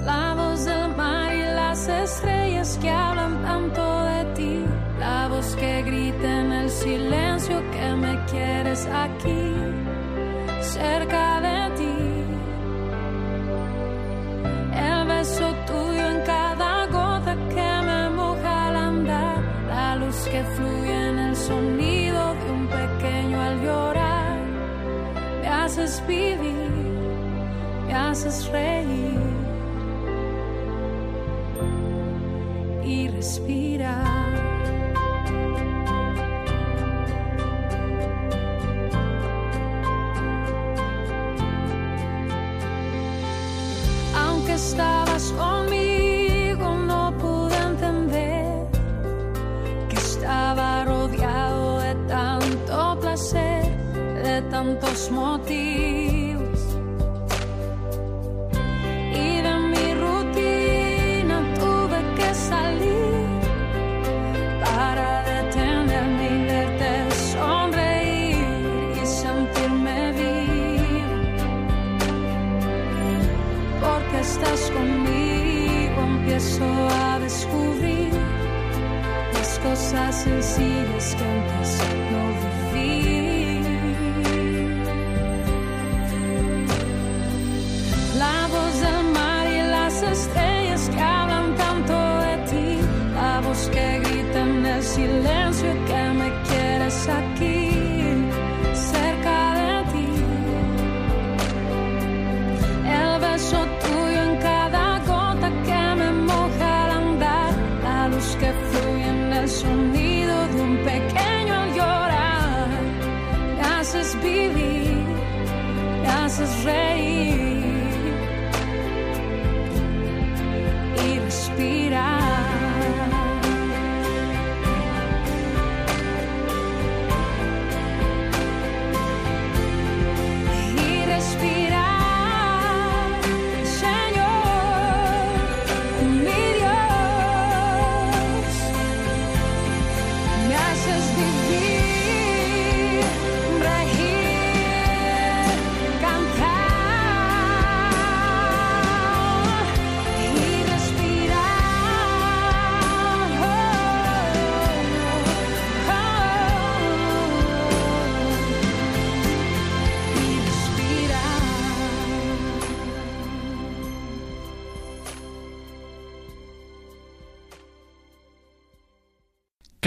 La 0.03 0.36
voz 0.36 0.65
del 0.65 0.89
mar 0.98 1.34
y 1.34 1.41
las 1.62 1.88
estrellas 1.88 2.77
que 2.81 2.89
hablan 2.89 3.41
tanto 3.43 3.84
de 4.12 4.22
ti, 4.36 4.65
la 5.00 5.29
voz 5.29 5.55
que 5.55 5.84
grita 5.84 6.29
en 6.41 6.51
el 6.51 6.69
silencio 6.69 7.57
que 7.72 7.88
me 8.03 8.13
quieres 8.25 8.86
aquí, 8.88 9.45
vivir, 26.07 26.71
me 27.88 27.93
haces 27.93 28.47
reír 28.51 29.04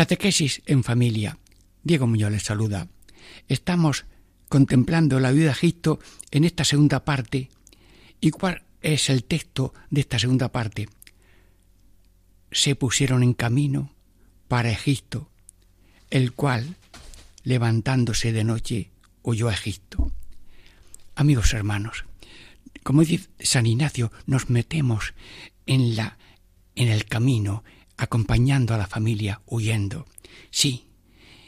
Catequesis 0.09 0.63
en 0.65 0.85
familia. 0.85 1.37
Diego 1.83 2.07
Muñoz 2.07 2.33
les 2.33 2.43
saluda. 2.43 2.89
Estamos 3.47 4.07
contemplando 4.49 5.21
la 5.21 5.33
vida 5.33 5.45
de 5.45 5.51
Egipto 5.51 6.01
en 6.31 6.45
esta 6.45 6.65
segunda 6.65 7.05
parte. 7.05 7.51
¿Y 8.19 8.31
cuál 8.31 8.63
es 8.81 9.11
el 9.11 9.25
texto 9.25 9.75
de 9.91 10.01
esta 10.01 10.19
segunda 10.19 10.51
parte? 10.51 10.89
Se 12.51 12.75
pusieron 12.75 13.23
en 13.23 13.35
camino 13.35 13.93
para 14.49 14.71
Egipto, 14.71 15.29
el 16.09 16.33
cual, 16.33 16.77
levantándose 17.43 18.33
de 18.33 18.45
noche, 18.45 18.91
huyó 19.23 19.51
a 19.51 19.53
Egipto. 19.53 20.11
Amigos 21.17 21.53
hermanos, 21.53 22.07
como 22.83 23.05
dice 23.05 23.29
San 23.41 23.67
Ignacio, 23.67 24.11
nos 24.25 24.49
metemos 24.49 25.13
en 25.67 25.97
la 25.97 26.17
en 26.77 26.89
el 26.89 27.05
camino, 27.05 27.65
acompañando 27.99 28.75
a 28.75 28.79
la 28.79 28.87
familia, 28.87 29.43
huyendo. 29.47 30.07
Sí. 30.51 30.87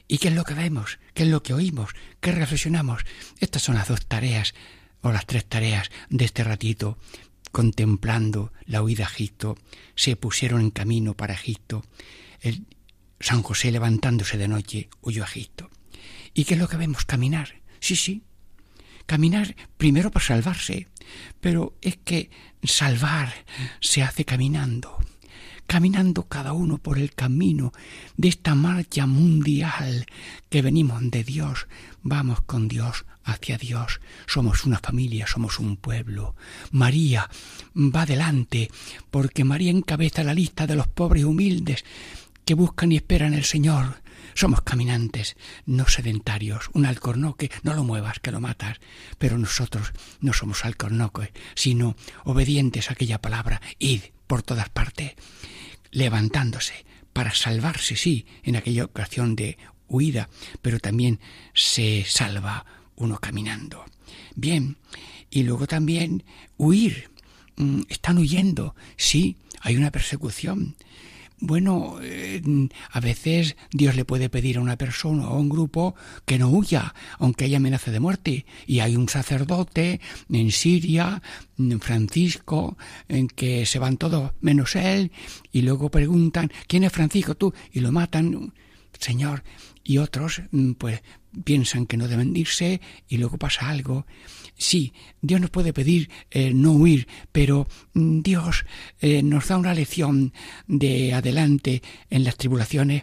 ¿Y 0.06 0.18
qué 0.18 0.28
es 0.28 0.34
lo 0.34 0.44
que 0.44 0.54
vemos? 0.54 0.98
¿Qué 1.14 1.22
es 1.22 1.28
lo 1.28 1.42
que 1.42 1.54
oímos? 1.54 1.90
¿Qué 2.20 2.32
reflexionamos? 2.32 3.04
Estas 3.38 3.62
son 3.62 3.76
las 3.76 3.88
dos 3.88 4.04
tareas 4.06 4.54
o 5.00 5.12
las 5.12 5.24
tres 5.24 5.46
tareas 5.46 5.90
de 6.10 6.24
este 6.24 6.44
ratito, 6.44 6.98
contemplando 7.52 8.52
la 8.66 8.82
huida 8.82 9.04
a 9.04 9.08
Egipto. 9.08 9.56
Se 9.94 10.16
pusieron 10.16 10.60
en 10.60 10.70
camino 10.70 11.14
para 11.14 11.34
Egipto. 11.34 11.84
El 12.40 12.66
San 13.20 13.42
José 13.42 13.70
levantándose 13.70 14.36
de 14.36 14.48
noche 14.48 14.90
huyó 15.00 15.22
a 15.22 15.28
Egipto. 15.28 15.70
¿Y 16.34 16.44
qué 16.44 16.54
es 16.54 16.60
lo 16.60 16.68
que 16.68 16.76
vemos? 16.76 17.04
Caminar. 17.04 17.60
Sí, 17.78 17.94
sí. 17.94 18.24
Caminar 19.06 19.54
primero 19.76 20.10
para 20.10 20.26
salvarse. 20.26 20.88
Pero 21.40 21.76
es 21.80 21.96
que 21.98 22.30
salvar 22.64 23.32
se 23.80 24.02
hace 24.02 24.24
caminando 24.24 24.98
caminando 25.70 26.24
cada 26.24 26.52
uno 26.52 26.78
por 26.78 26.98
el 26.98 27.14
camino 27.14 27.72
de 28.16 28.26
esta 28.26 28.56
marcha 28.56 29.06
mundial 29.06 30.04
que 30.48 30.62
venimos 30.62 31.00
de 31.12 31.22
Dios, 31.22 31.68
vamos 32.02 32.40
con 32.40 32.66
Dios 32.66 33.06
hacia 33.22 33.56
Dios, 33.56 34.00
somos 34.26 34.64
una 34.64 34.80
familia, 34.80 35.28
somos 35.28 35.60
un 35.60 35.76
pueblo. 35.76 36.34
María 36.72 37.30
va 37.76 38.02
adelante 38.02 38.68
porque 39.12 39.44
María 39.44 39.70
encabeza 39.70 40.24
la 40.24 40.34
lista 40.34 40.66
de 40.66 40.74
los 40.74 40.88
pobres 40.88 41.22
y 41.22 41.26
humildes 41.26 41.84
que 42.44 42.54
buscan 42.54 42.90
y 42.90 42.96
esperan 42.96 43.32
el 43.32 43.44
Señor. 43.44 44.02
Somos 44.34 44.62
caminantes, 44.62 45.36
no 45.66 45.86
sedentarios. 45.86 46.68
Un 46.72 46.84
alcornoque, 46.84 47.48
no 47.62 47.74
lo 47.74 47.84
muevas, 47.84 48.18
que 48.18 48.32
lo 48.32 48.40
matas. 48.40 48.80
Pero 49.18 49.38
nosotros 49.38 49.92
no 50.20 50.32
somos 50.32 50.64
alcornoques, 50.64 51.28
sino 51.54 51.94
obedientes 52.24 52.90
a 52.90 52.94
aquella 52.94 53.20
palabra, 53.20 53.62
id 53.78 54.00
por 54.26 54.42
todas 54.42 54.68
partes 54.68 55.14
levantándose 55.90 56.84
para 57.12 57.34
salvarse, 57.34 57.96
sí, 57.96 58.26
en 58.42 58.56
aquella 58.56 58.84
ocasión 58.84 59.36
de 59.36 59.58
huida, 59.88 60.28
pero 60.62 60.78
también 60.78 61.20
se 61.54 62.04
salva 62.06 62.64
uno 62.96 63.18
caminando. 63.18 63.84
Bien, 64.34 64.76
y 65.30 65.42
luego 65.42 65.66
también 65.66 66.24
huir. 66.56 67.10
Están 67.88 68.18
huyendo, 68.18 68.74
sí, 68.96 69.36
hay 69.60 69.76
una 69.76 69.90
persecución. 69.90 70.76
Bueno, 71.42 71.96
eh, 72.02 72.42
a 72.90 73.00
veces 73.00 73.56
Dios 73.70 73.96
le 73.96 74.04
puede 74.04 74.28
pedir 74.28 74.58
a 74.58 74.60
una 74.60 74.76
persona 74.76 75.26
o 75.28 75.34
a 75.34 75.38
un 75.38 75.48
grupo 75.48 75.94
que 76.26 76.38
no 76.38 76.50
huya, 76.50 76.94
aunque 77.18 77.46
haya 77.46 77.56
amenaza 77.56 77.90
de 77.90 77.98
muerte. 77.98 78.44
Y 78.66 78.80
hay 78.80 78.94
un 78.94 79.08
sacerdote 79.08 80.00
en 80.30 80.50
Siria, 80.50 81.22
Francisco, 81.80 82.76
en 83.08 83.28
que 83.28 83.64
se 83.64 83.78
van 83.78 83.96
todos 83.96 84.32
menos 84.42 84.76
él, 84.76 85.12
y 85.50 85.62
luego 85.62 85.90
preguntan, 85.90 86.52
¿quién 86.66 86.84
es 86.84 86.92
Francisco 86.92 87.34
tú? 87.34 87.54
Y 87.72 87.80
lo 87.80 87.90
matan. 87.90 88.52
Señor, 89.00 89.42
y 89.82 89.98
otros 89.98 90.42
mm, 90.50 90.72
pues 90.72 91.02
piensan 91.44 91.86
que 91.86 91.96
no 91.96 92.06
deben 92.06 92.36
irse 92.36 92.80
y 93.08 93.16
luego 93.16 93.38
pasa 93.38 93.68
algo. 93.68 94.06
Sí, 94.56 94.92
Dios 95.22 95.40
nos 95.40 95.50
puede 95.50 95.72
pedir 95.72 96.10
eh, 96.30 96.52
no 96.52 96.72
huir, 96.72 97.08
pero 97.32 97.66
mm, 97.94 98.20
Dios 98.20 98.66
eh, 99.00 99.22
nos 99.22 99.48
da 99.48 99.56
una 99.56 99.74
lección 99.74 100.32
de 100.66 101.14
adelante 101.14 101.82
en 102.10 102.24
las 102.24 102.36
tribulaciones, 102.36 103.02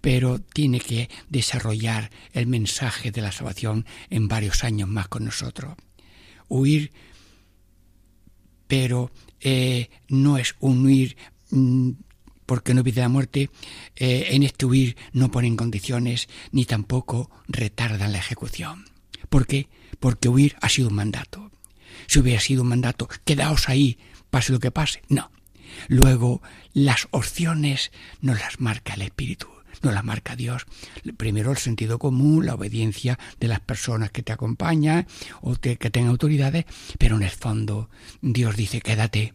pero 0.00 0.40
tiene 0.40 0.80
que 0.80 1.10
desarrollar 1.28 2.10
el 2.32 2.46
mensaje 2.46 3.10
de 3.10 3.20
la 3.20 3.32
salvación 3.32 3.84
en 4.08 4.28
varios 4.28 4.64
años 4.64 4.88
más 4.88 5.08
con 5.08 5.24
nosotros. 5.24 5.76
Huir, 6.48 6.92
pero 8.66 9.10
eh, 9.40 9.90
no 10.08 10.38
es 10.38 10.54
un 10.60 10.86
huir 10.86 11.16
mm, 11.50 11.90
porque 12.46 12.72
no 12.72 12.80
evita 12.80 13.02
la 13.02 13.08
muerte, 13.08 13.50
eh, 13.96 14.28
en 14.30 14.42
este 14.42 14.64
huir 14.64 14.96
no 15.12 15.30
ponen 15.30 15.56
condiciones 15.56 16.28
ni 16.52 16.64
tampoco 16.64 17.30
retardan 17.48 18.12
la 18.12 18.18
ejecución. 18.18 18.86
¿Por 19.28 19.46
qué? 19.46 19.68
Porque 20.00 20.28
huir 20.28 20.56
ha 20.60 20.68
sido 20.68 20.88
un 20.88 20.94
mandato. 20.94 21.50
Si 22.06 22.20
hubiera 22.20 22.40
sido 22.40 22.62
un 22.62 22.68
mandato, 22.68 23.08
quedaos 23.24 23.68
ahí, 23.68 23.98
pase 24.30 24.52
lo 24.52 24.60
que 24.60 24.70
pase. 24.70 25.02
No. 25.08 25.30
Luego, 25.88 26.40
las 26.72 27.08
opciones 27.10 27.90
no 28.20 28.34
las 28.34 28.60
marca 28.60 28.94
el 28.94 29.02
Espíritu, 29.02 29.48
no 29.82 29.90
las 29.90 30.04
marca 30.04 30.36
Dios. 30.36 30.66
Primero 31.16 31.50
el 31.50 31.58
sentido 31.58 31.98
común, 31.98 32.46
la 32.46 32.54
obediencia 32.54 33.18
de 33.40 33.48
las 33.48 33.60
personas 33.60 34.10
que 34.10 34.22
te 34.22 34.32
acompañan 34.32 35.06
o 35.40 35.56
que 35.56 35.76
tengan 35.76 36.10
autoridades, 36.10 36.64
pero 36.98 37.16
en 37.16 37.22
el 37.22 37.30
fondo 37.30 37.90
Dios 38.22 38.56
dice 38.56 38.80
quédate 38.80 39.34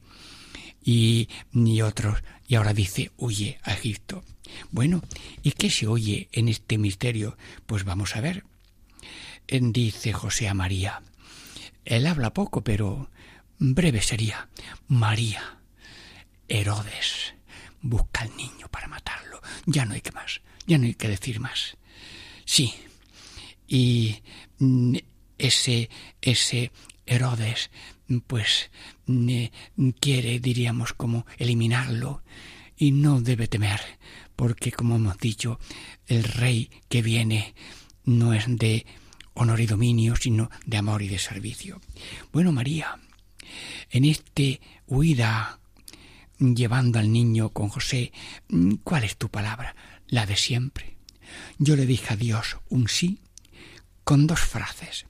y 0.83 1.29
ni 1.51 1.81
otros 1.81 2.23
y 2.47 2.55
ahora 2.55 2.73
dice 2.73 3.11
huye 3.17 3.59
a 3.63 3.73
Egipto. 3.73 4.23
Bueno, 4.71 5.01
¿y 5.43 5.53
qué 5.53 5.69
se 5.69 5.87
oye 5.87 6.29
en 6.31 6.49
este 6.49 6.77
misterio? 6.77 7.37
Pues 7.65 7.83
vamos 7.83 8.15
a 8.15 8.21
ver. 8.21 8.43
Dice 9.47 10.13
José 10.13 10.47
a 10.47 10.53
María. 10.53 11.01
Él 11.85 12.07
habla 12.07 12.33
poco, 12.33 12.63
pero 12.63 13.09
breve 13.57 14.01
sería. 14.01 14.49
María, 14.87 15.59
Herodes, 16.47 17.33
busca 17.81 18.21
al 18.21 18.35
niño 18.35 18.67
para 18.69 18.87
matarlo. 18.87 19.41
Ya 19.65 19.85
no 19.85 19.93
hay 19.93 20.01
que 20.01 20.11
más, 20.11 20.41
ya 20.67 20.77
no 20.77 20.85
hay 20.85 20.95
que 20.95 21.07
decir 21.07 21.39
más. 21.39 21.77
Sí, 22.45 22.73
y 23.67 24.21
mm, 24.59 24.97
ese, 25.37 25.89
ese 26.21 26.71
Herodes 27.11 27.69
pues 28.25 28.71
quiere, 29.99 30.39
diríamos, 30.39 30.93
como 30.93 31.25
eliminarlo 31.37 32.23
y 32.77 32.91
no 32.91 33.21
debe 33.21 33.47
temer, 33.47 33.81
porque 34.35 34.71
como 34.71 34.95
hemos 34.95 35.17
dicho, 35.17 35.59
el 36.07 36.23
rey 36.23 36.69
que 36.87 37.01
viene 37.01 37.53
no 38.05 38.33
es 38.33 38.45
de 38.47 38.85
honor 39.33 39.59
y 39.59 39.65
dominio, 39.65 40.15
sino 40.15 40.49
de 40.65 40.77
amor 40.77 41.01
y 41.01 41.09
de 41.09 41.19
servicio. 41.19 41.81
Bueno, 42.31 42.53
María, 42.53 42.97
en 43.89 44.05
este 44.05 44.61
huida 44.87 45.59
llevando 46.39 46.97
al 46.97 47.11
niño 47.11 47.49
con 47.49 47.67
José, 47.67 48.13
¿cuál 48.83 49.03
es 49.03 49.17
tu 49.17 49.29
palabra? 49.29 49.75
La 50.07 50.25
de 50.25 50.37
siempre. 50.37 50.95
Yo 51.57 51.75
le 51.75 51.85
dije 51.85 52.13
a 52.13 52.17
Dios 52.17 52.57
un 52.69 52.87
sí 52.87 53.19
con 54.05 54.27
dos 54.27 54.39
frases. 54.39 55.05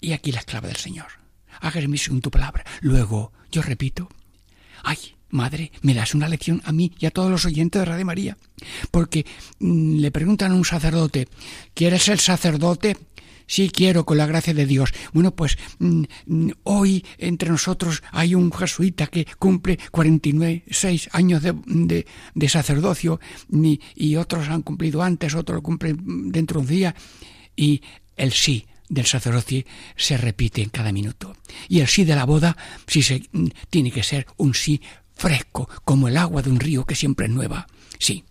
Y 0.00 0.12
aquí 0.12 0.32
la 0.32 0.40
esclava 0.40 0.68
del 0.68 0.76
Señor 0.76 1.23
hágame 1.64 1.98
según 1.98 2.20
tu 2.20 2.30
palabra. 2.30 2.64
Luego, 2.80 3.32
yo 3.50 3.62
repito, 3.62 4.08
ay, 4.82 4.98
madre, 5.30 5.72
me 5.82 5.94
das 5.94 6.14
una 6.14 6.28
lección 6.28 6.60
a 6.64 6.72
mí 6.72 6.92
y 6.98 7.06
a 7.06 7.10
todos 7.10 7.30
los 7.30 7.44
oyentes 7.44 7.80
de 7.80 7.86
Radio 7.86 8.04
María. 8.04 8.36
Porque 8.90 9.24
mm, 9.58 9.96
le 9.96 10.10
preguntan 10.10 10.52
a 10.52 10.54
un 10.54 10.64
sacerdote, 10.64 11.28
¿quieres 11.74 12.02
ser 12.04 12.20
sacerdote? 12.20 12.96
Sí 13.46 13.68
quiero, 13.68 14.06
con 14.06 14.16
la 14.16 14.26
gracia 14.26 14.54
de 14.54 14.64
Dios. 14.64 14.94
Bueno, 15.12 15.34
pues 15.34 15.58
mm, 15.78 16.04
mm, 16.26 16.50
hoy 16.64 17.04
entre 17.18 17.50
nosotros 17.50 18.02
hay 18.12 18.34
un 18.34 18.52
jesuita 18.52 19.06
que 19.06 19.26
cumple 19.38 19.78
46 19.90 21.08
años 21.12 21.42
de, 21.42 22.06
de, 22.34 22.48
sacerdocio 22.48 23.20
y, 23.50 23.80
y, 23.94 24.16
otros 24.16 24.48
han 24.48 24.62
cumplido 24.62 25.02
antes, 25.02 25.34
otros 25.34 25.56
lo 25.56 25.62
cumplen 25.62 26.30
dentro 26.30 26.60
de 26.60 26.66
un 26.66 26.68
día. 26.74 26.94
Y 27.56 27.82
el 28.16 28.32
sí 28.32 28.66
del 28.88 29.06
sacerdocio 29.06 29.64
se 29.96 30.16
repite 30.16 30.62
en 30.62 30.70
cada 30.70 30.92
minuto. 30.92 31.36
Y 31.68 31.80
el 31.80 31.88
sí 31.88 32.04
de 32.04 32.16
la 32.16 32.24
boda 32.24 32.56
sí 32.86 33.02
se, 33.02 33.22
mm, 33.32 33.48
tiene 33.70 33.90
que 33.90 34.02
ser 34.02 34.26
un 34.36 34.54
sí 34.54 34.80
fresco, 35.14 35.68
como 35.84 36.08
el 36.08 36.16
agua 36.16 36.42
de 36.42 36.50
un 36.50 36.60
río 36.60 36.84
que 36.84 36.94
siempre 36.94 37.26
es 37.26 37.32
nueva. 37.32 37.66
Sí. 37.98 38.24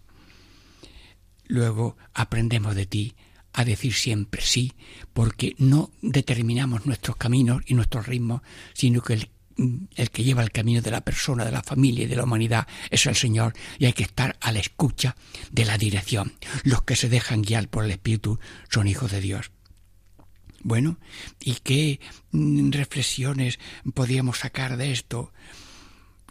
Luego 1.47 1.97
aprendemos 2.13 2.75
de 2.75 2.85
ti 2.85 3.15
a 3.53 3.65
decir 3.65 3.93
siempre 3.93 4.41
sí, 4.41 4.73
porque 5.13 5.55
no 5.57 5.91
determinamos 6.01 6.85
nuestros 6.85 7.15
caminos 7.15 7.61
y 7.67 7.75
nuestros 7.75 8.07
ritmos, 8.07 8.41
sino 8.73 9.01
que 9.01 9.13
el, 9.13 9.29
mm, 9.57 9.85
el, 9.95 10.09
que 10.09 10.23
lleva 10.23 10.43
el 10.43 10.51
camino 10.51 10.81
de 10.81 10.91
la 10.91 11.01
persona, 11.01 11.45
de 11.45 11.51
la 11.51 11.63
familia 11.63 12.05
y 12.05 12.07
de 12.07 12.15
la 12.15 12.23
humanidad 12.23 12.67
es 12.89 13.05
el 13.05 13.15
Señor 13.15 13.53
y 13.77 13.85
hay 13.85 13.93
que 13.93 14.03
estar 14.03 14.35
a 14.41 14.51
la 14.51 14.59
escucha 14.59 15.15
de 15.51 15.65
la 15.65 15.77
dirección. 15.77 16.33
Los 16.63 16.83
que 16.83 16.95
se 16.95 17.09
dejan 17.09 17.43
guiar 17.43 17.67
por 17.67 17.85
el 17.85 17.91
Espíritu 17.91 18.39
son 18.69 18.87
hijos 18.87 19.11
de 19.11 19.21
Dios. 19.21 19.51
Bueno, 20.63 20.97
¿y 21.39 21.55
qué 21.55 21.99
mm, 22.31 22.71
reflexiones 22.71 23.59
podíamos 23.93 24.39
sacar 24.39 24.77
de 24.77 24.91
esto? 24.91 25.33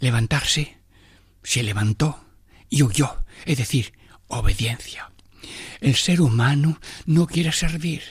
Levantarse, 0.01 0.79
se 1.42 1.62
levantó 1.62 2.25
y 2.71 2.83
huyó, 2.83 3.25
es 3.45 3.59
decir, 3.59 3.92
obediencia. 4.29 5.12
El 5.81 5.95
ser 5.97 6.21
humano 6.21 6.81
no 7.05 7.27
quiere 7.27 7.53
servir 7.53 8.03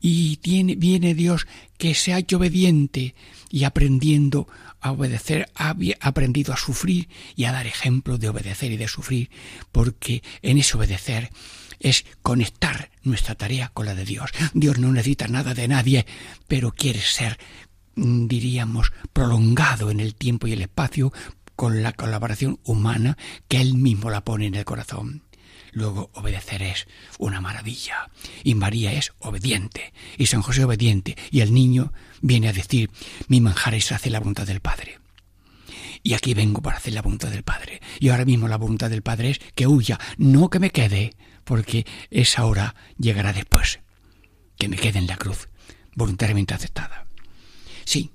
y 0.00 0.36
tiene, 0.36 0.76
viene 0.76 1.14
Dios 1.14 1.46
que 1.78 1.94
se 1.94 2.12
ha 2.12 2.18
obediente 2.34 3.14
y 3.50 3.64
aprendiendo 3.64 4.46
a 4.80 4.92
obedecer, 4.92 5.50
ha 5.54 5.74
aprendido 6.00 6.52
a 6.52 6.58
sufrir 6.58 7.08
y 7.34 7.44
a 7.44 7.52
dar 7.52 7.66
ejemplo 7.66 8.18
de 8.18 8.28
obedecer 8.28 8.70
y 8.70 8.76
de 8.76 8.86
sufrir, 8.86 9.30
porque 9.72 10.22
en 10.42 10.58
ese 10.58 10.76
obedecer 10.76 11.30
es 11.80 12.04
conectar 12.22 12.90
nuestra 13.02 13.34
tarea 13.34 13.70
con 13.72 13.86
la 13.86 13.94
de 13.94 14.04
Dios. 14.04 14.30
Dios 14.52 14.78
no 14.78 14.92
necesita 14.92 15.28
nada 15.28 15.54
de 15.54 15.68
nadie, 15.68 16.06
pero 16.48 16.72
quiere 16.72 17.00
ser, 17.00 17.38
mm, 17.96 18.26
diríamos, 18.26 18.92
prolongado 19.12 19.90
en 19.90 20.00
el 20.00 20.14
tiempo 20.14 20.46
y 20.46 20.52
el 20.52 20.62
espacio 20.62 21.12
con 21.56 21.82
la 21.82 21.92
colaboración 21.92 22.58
humana 22.64 23.16
que 23.48 23.60
Él 23.60 23.74
mismo 23.74 24.10
la 24.10 24.24
pone 24.24 24.46
en 24.46 24.54
el 24.54 24.64
corazón. 24.64 25.22
Luego 25.72 26.10
obedecer 26.14 26.62
es 26.62 26.86
una 27.18 27.40
maravilla. 27.40 28.08
Y 28.44 28.54
María 28.54 28.92
es 28.92 29.12
obediente. 29.18 29.92
Y 30.16 30.26
San 30.26 30.40
José 30.40 30.64
obediente. 30.64 31.16
Y 31.32 31.40
el 31.40 31.52
niño 31.52 31.92
viene 32.22 32.48
a 32.48 32.52
decir, 32.52 32.90
mi 33.26 33.40
manjar 33.40 33.74
es 33.74 33.90
hacer 33.90 34.12
la 34.12 34.20
voluntad 34.20 34.46
del 34.46 34.60
Padre. 34.60 34.98
Y 36.06 36.12
aquí 36.12 36.34
vengo 36.34 36.60
para 36.60 36.76
hacer 36.76 36.92
la 36.92 37.00
voluntad 37.00 37.30
del 37.30 37.44
Padre. 37.44 37.80
Y 37.98 38.10
ahora 38.10 38.26
mismo 38.26 38.46
la 38.46 38.58
voluntad 38.58 38.90
del 38.90 39.02
Padre 39.02 39.30
es 39.30 39.40
que 39.54 39.66
huya, 39.66 39.98
no 40.18 40.50
que 40.50 40.58
me 40.58 40.70
quede, 40.70 41.16
porque 41.44 41.86
esa 42.10 42.44
hora 42.44 42.74
llegará 42.98 43.32
después, 43.32 43.80
que 44.58 44.68
me 44.68 44.76
quede 44.76 44.98
en 44.98 45.06
la 45.06 45.16
cruz, 45.16 45.48
voluntariamente 45.96 46.52
aceptada. 46.52 47.06
Sí, 47.86 48.10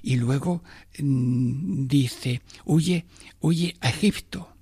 y 0.00 0.14
luego 0.14 0.62
mm, 0.96 1.88
dice, 1.88 2.40
huye, 2.64 3.04
huye 3.40 3.74
a 3.80 3.88
Egipto. 3.88 4.54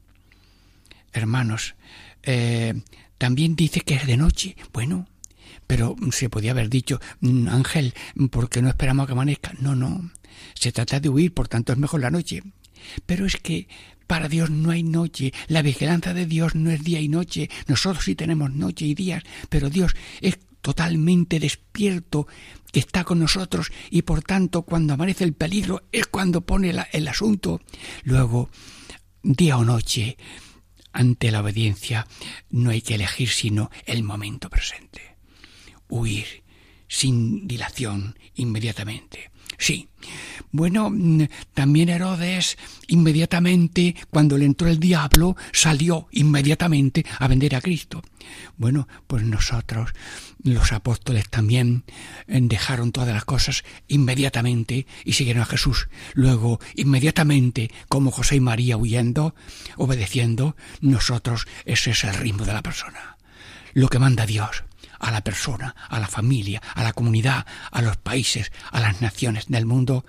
Hermanos, 1.13 1.75
eh, 2.23 2.73
también 3.19 3.55
dice 3.55 3.83
que 3.83 3.97
es 3.97 4.07
de 4.07 4.17
noche. 4.17 4.57
Bueno, 4.73 5.07
pero 5.67 5.95
se 6.11 6.31
podía 6.31 6.53
haber 6.53 6.71
dicho, 6.71 7.01
mm, 7.21 7.49
Ángel, 7.49 7.93
¿por 8.31 8.49
qué 8.49 8.63
no 8.63 8.71
esperamos 8.71 9.05
a 9.05 9.07
que 9.09 9.13
amanezca? 9.13 9.53
No, 9.59 9.77
no, 9.77 10.11
se 10.55 10.73
trata 10.73 11.01
de 11.01 11.11
huir, 11.11 11.35
por 11.35 11.49
tanto 11.49 11.75
es 11.75 11.79
mejor 11.79 12.01
la 12.01 12.11
noche. 12.11 12.43
Pero 13.07 13.27
es 13.27 13.37
que 13.37 13.69
para 14.07 14.29
Dios 14.29 14.51
no 14.51 14.71
hay 14.71 14.83
noche, 14.83 15.33
la 15.49 15.63
vigilancia 15.63 16.13
de 16.13 16.27
Dios 16.27 16.55
no 16.55 16.71
es 16.71 16.83
día 16.85 17.01
y 17.01 17.09
noche, 17.09 17.49
nosotros 17.67 18.05
sí 18.05 18.15
tenemos 18.15 18.53
noche 18.53 18.85
y 18.85 18.95
días, 18.95 19.23
pero 19.49 19.71
Dios 19.71 19.95
es 20.21 20.39
totalmente 20.61 21.41
despierto, 21.41 22.27
que 22.73 22.81
está 22.81 23.05
con 23.05 23.19
nosotros 23.19 23.71
y 23.91 24.03
por 24.03 24.23
tanto 24.23 24.63
cuando 24.63 24.95
amanece 24.95 25.25
el 25.25 25.35
peligro 25.35 25.83
es 25.93 26.07
cuando 26.07 26.41
pone 26.41 26.75
el 26.93 27.09
asunto. 27.09 27.61
Luego, 28.03 28.51
día 29.23 29.59
o 29.59 29.65
noche, 29.65 30.17
ante 30.93 31.31
la 31.31 31.41
obediencia 31.41 32.07
no 32.51 32.71
hay 32.71 32.81
que 32.81 32.95
elegir 32.95 33.29
sino 33.29 33.71
el 33.87 34.03
momento 34.03 34.49
presente. 34.49 35.17
Huir 35.89 36.43
sin 36.89 37.47
dilación 37.47 38.19
inmediatamente. 38.35 39.32
Sí. 39.59 39.89
Bueno, 40.51 40.91
mm, 40.91 41.23
también 41.55 41.89
Herodes 41.89 42.59
inmediatamente, 42.89 43.95
cuando 44.11 44.37
le 44.37 44.45
entró 44.45 44.69
el 44.69 44.79
diablo, 44.79 45.37
salió 45.53 46.09
inmediatamente 46.11 47.07
a 47.19 47.29
vender 47.29 47.55
a 47.55 47.61
Cristo. 47.61 48.03
Bueno, 48.57 48.89
pues 49.07 49.25
nosotros, 49.25 49.93
los 50.43 50.73
apóstoles 50.73 51.29
también 51.29 51.85
eh, 52.27 52.39
dejaron 52.43 52.93
todas 52.93 53.15
las 53.15 53.25
cosas 53.25 53.65
inmediatamente 53.89 54.87
y 55.05 55.15
siguieron 55.15 55.43
a 55.43 55.47
Jesús. 55.47 55.89
Luego, 56.15 56.61
inmediatamente, 56.75 57.71
como 57.89 58.11
José 58.11 58.37
y 58.37 58.41
María 58.41 58.77
huyendo, 58.77 59.35
obedeciendo, 59.77 60.57
nosotros, 60.81 61.47
ese 61.65 61.93
es 61.93 62.05
el 62.05 62.15
ritmo 62.15 62.45
de 62.45 62.53
la 62.53 62.63
persona. 62.63 63.17
Lo 63.75 63.89
que 63.89 63.99
manda 63.99 64.27
Dios 64.27 64.65
a 65.03 65.11
la 65.11 65.23
persona, 65.23 65.75
a 65.91 66.01
la 66.01 66.09
familia, 66.09 66.63
a 66.75 66.83
la 66.83 66.95
comunidad, 66.95 67.45
a 67.71 67.83
los 67.83 67.99
países, 67.99 68.51
a 68.71 68.81
las 68.81 69.03
naciones 69.03 69.49
del 69.49 69.67
mundo, 69.67 70.07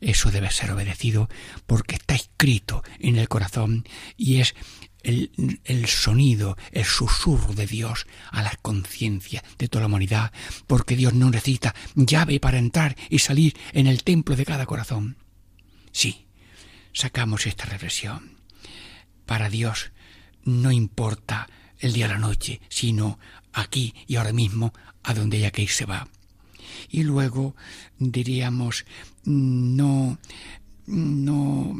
eso 0.00 0.30
debe 0.30 0.50
ser 0.50 0.70
obedecido 0.70 1.28
porque 1.66 1.96
está 1.96 2.14
escrito 2.14 2.82
en 2.98 3.16
el 3.16 3.28
corazón 3.28 3.84
y 4.16 4.40
es 4.40 4.54
el, 5.02 5.86
sonido, 5.86 6.56
el 6.72 6.84
susurro 6.84 7.54
de 7.54 7.66
Dios 7.66 8.06
a 8.30 8.42
la 8.42 8.54
conciencia 8.62 9.42
de 9.58 9.68
toda 9.68 9.82
la 9.82 9.86
humanidad, 9.86 10.32
porque 10.66 10.96
Dios 10.96 11.14
no 11.14 11.30
necesita 11.30 11.74
llave 11.94 12.40
para 12.40 12.58
entrar 12.58 12.96
y 13.08 13.20
salir 13.20 13.56
en 13.72 13.86
el 13.86 14.02
templo 14.02 14.36
de 14.36 14.44
cada 14.44 14.66
corazón. 14.66 15.16
Sí, 15.92 16.26
sacamos 16.92 17.46
esta 17.46 17.66
reflexión. 17.66 18.36
Para 19.26 19.48
Dios 19.48 19.92
no 20.44 20.70
importa 20.72 21.48
el 21.78 21.92
día 21.92 22.06
o 22.06 22.08
la 22.08 22.18
noche, 22.18 22.60
sino 22.68 23.18
aquí 23.56 23.94
y 24.06 24.16
ahora 24.16 24.32
mismo 24.32 24.72
a 25.02 25.14
donde 25.14 25.38
ella 25.38 25.50
que 25.50 25.66
se 25.66 25.86
va. 25.86 26.08
Y 26.90 27.02
luego 27.02 27.56
diríamos, 27.98 28.84
no, 29.24 30.18
no 30.86 31.76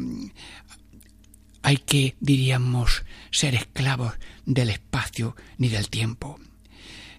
hay 1.62 1.76
que, 1.76 2.16
diríamos, 2.20 3.04
ser 3.30 3.54
esclavos 3.54 4.14
del 4.46 4.70
espacio 4.70 5.36
ni 5.58 5.68
del 5.68 5.90
tiempo. 5.90 6.40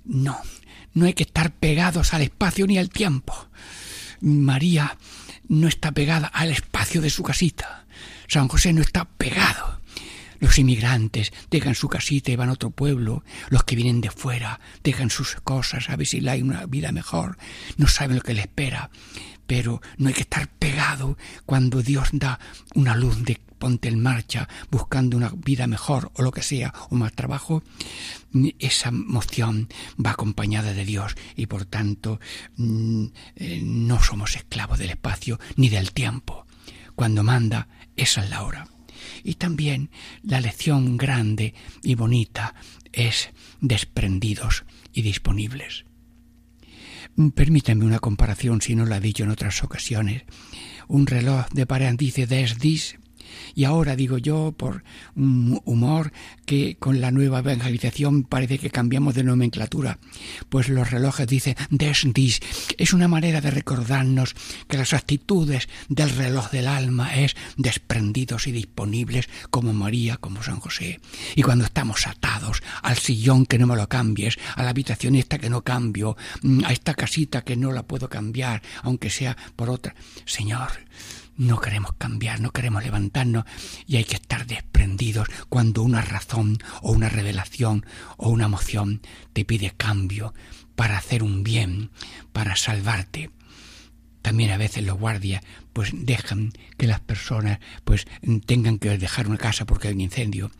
No, 0.03 0.37
no 0.93 1.05
hay 1.05 1.13
que 1.13 1.23
estar 1.23 1.53
pegados 1.53 2.13
al 2.13 2.23
espacio 2.23 2.65
ni 2.65 2.77
al 2.77 2.89
tiempo. 2.89 3.49
María 4.21 4.97
no 5.47 5.67
está 5.67 5.91
pegada 5.91 6.27
al 6.27 6.49
espacio 6.49 7.01
de 7.01 7.09
su 7.09 7.23
casita. 7.23 7.85
San 8.27 8.47
José 8.47 8.73
no 8.73 8.81
está 8.81 9.05
pegado 9.05 9.76
los 10.39 10.57
inmigrantes 10.57 11.33
dejan 11.49 11.75
su 11.75 11.87
casita 11.87 12.31
y 12.31 12.35
van 12.35 12.49
a 12.49 12.53
otro 12.53 12.71
pueblo. 12.71 13.23
Los 13.49 13.63
que 13.63 13.75
vienen 13.75 14.01
de 14.01 14.11
fuera 14.11 14.59
dejan 14.83 15.09
sus 15.09 15.35
cosas 15.43 15.89
a 15.89 15.95
ver 15.95 16.07
si 16.07 16.27
hay 16.27 16.41
una 16.41 16.65
vida 16.65 16.91
mejor. 16.91 17.37
No 17.77 17.87
saben 17.87 18.17
lo 18.17 18.23
que 18.23 18.33
les 18.33 18.45
espera. 18.45 18.89
Pero 19.45 19.81
no 19.97 20.09
hay 20.09 20.13
que 20.13 20.21
estar 20.21 20.49
pegado 20.49 21.17
cuando 21.45 21.81
Dios 21.81 22.09
da 22.11 22.39
una 22.75 22.95
luz 22.95 23.23
de 23.23 23.39
ponte 23.57 23.87
en 23.87 24.01
marcha 24.01 24.47
buscando 24.69 25.17
una 25.17 25.29
vida 25.29 25.67
mejor 25.67 26.11
o 26.15 26.21
lo 26.21 26.31
que 26.31 26.43
sea 26.43 26.73
o 26.89 26.95
más 26.95 27.13
trabajo, 27.13 27.63
esa 28.59 28.91
moción 28.91 29.69
va 30.03 30.11
acompañada 30.11 30.73
de 30.73 30.85
Dios 30.85 31.15
y 31.35 31.47
por 31.47 31.65
tanto 31.65 32.19
mm, 32.57 33.05
eh, 33.35 33.61
no 33.63 34.01
somos 34.03 34.35
esclavos 34.35 34.79
del 34.79 34.91
espacio 34.91 35.39
ni 35.55 35.69
del 35.69 35.91
tiempo. 35.91 36.45
Cuando 36.95 37.23
manda, 37.23 37.67
esa 37.95 38.23
es 38.23 38.29
la 38.29 38.43
hora. 38.43 38.67
Y 39.23 39.35
también 39.35 39.89
la 40.23 40.41
lección 40.41 40.97
grande 40.97 41.53
y 41.83 41.95
bonita 41.95 42.55
es 42.91 43.29
desprendidos 43.61 44.65
y 44.93 45.01
disponibles. 45.01 45.85
Permítanme 47.35 47.85
una 47.85 47.99
comparación, 47.99 48.61
si 48.61 48.75
no 48.75 48.85
la 48.85 48.97
he 48.97 49.01
dicho 49.01 49.23
en 49.23 49.31
otras 49.31 49.63
ocasiones. 49.63 50.23
Un 50.87 51.07
reloj 51.07 51.47
de 51.51 51.65
pared 51.65 51.95
dice 51.97 52.27
des 52.27 52.59
y 53.55 53.63
ahora 53.63 53.95
digo 53.95 54.17
yo, 54.17 54.53
por 54.55 54.83
un 55.15 55.61
humor, 55.65 56.11
que 56.45 56.77
con 56.79 57.01
la 57.01 57.11
nueva 57.11 57.39
evangelización 57.39 58.23
parece 58.23 58.59
que 58.59 58.69
cambiamos 58.69 59.15
de 59.15 59.23
nomenclatura, 59.23 59.99
pues 60.49 60.69
los 60.69 60.91
relojes 60.91 61.27
dicen 61.27 61.55
des 61.69 62.05
dis. 62.13 62.39
Es 62.77 62.93
una 62.93 63.07
manera 63.07 63.41
de 63.41 63.51
recordarnos 63.51 64.35
que 64.67 64.77
las 64.77 64.93
actitudes 64.93 65.67
del 65.89 66.09
reloj 66.09 66.49
del 66.51 66.67
alma 66.67 67.15
es 67.15 67.35
desprendidos 67.57 68.47
y 68.47 68.51
disponibles 68.51 69.29
como 69.49 69.73
María, 69.73 70.17
como 70.17 70.43
San 70.43 70.59
José. 70.59 70.99
Y 71.35 71.41
cuando 71.41 71.65
estamos 71.65 72.07
atados 72.07 72.61
al 72.81 72.97
sillón 72.97 73.45
que 73.45 73.59
no 73.59 73.67
me 73.67 73.75
lo 73.75 73.89
cambies, 73.89 74.37
a 74.55 74.63
la 74.63 74.69
habitación 74.69 75.15
esta 75.15 75.37
que 75.37 75.49
no 75.49 75.63
cambio, 75.63 76.17
a 76.65 76.71
esta 76.71 76.93
casita 76.93 77.43
que 77.43 77.55
no 77.55 77.71
la 77.71 77.83
puedo 77.83 78.09
cambiar, 78.09 78.61
aunque 78.83 79.09
sea 79.09 79.35
por 79.55 79.69
otra. 79.69 79.95
Señor, 80.25 80.69
no 81.37 81.61
queremos 81.61 81.93
cambiar, 81.93 82.41
no 82.41 82.51
queremos 82.51 82.83
levantarnos 82.83 83.45
y 83.85 83.97
hay 83.97 84.03
que 84.03 84.15
estar 84.15 84.45
desprendidos 84.45 85.27
cuando 85.49 85.83
una 85.83 86.01
razón 86.01 86.57
o 86.81 86.91
una 86.91 87.09
revelación 87.09 87.85
o 88.17 88.29
una 88.29 88.45
emoción 88.45 89.01
te 89.33 89.45
pide 89.45 89.71
cambio 89.71 90.33
para 90.75 90.97
hacer 90.97 91.23
un 91.23 91.43
bien, 91.43 91.91
para 92.33 92.55
salvarte. 92.55 93.31
También 94.21 94.51
a 94.51 94.57
veces 94.57 94.83
los 94.83 94.99
guardias 94.99 95.41
pues 95.71 95.91
dejan 95.93 96.51
que 96.77 96.87
las 96.87 96.99
personas 96.99 97.59
pues 97.85 98.07
tengan 98.45 98.77
que 98.77 98.97
dejar 98.97 99.27
una 99.27 99.37
casa 99.37 99.65
porque 99.65 99.87
hay 99.87 99.93
un 99.93 100.01
incendio. 100.01 100.51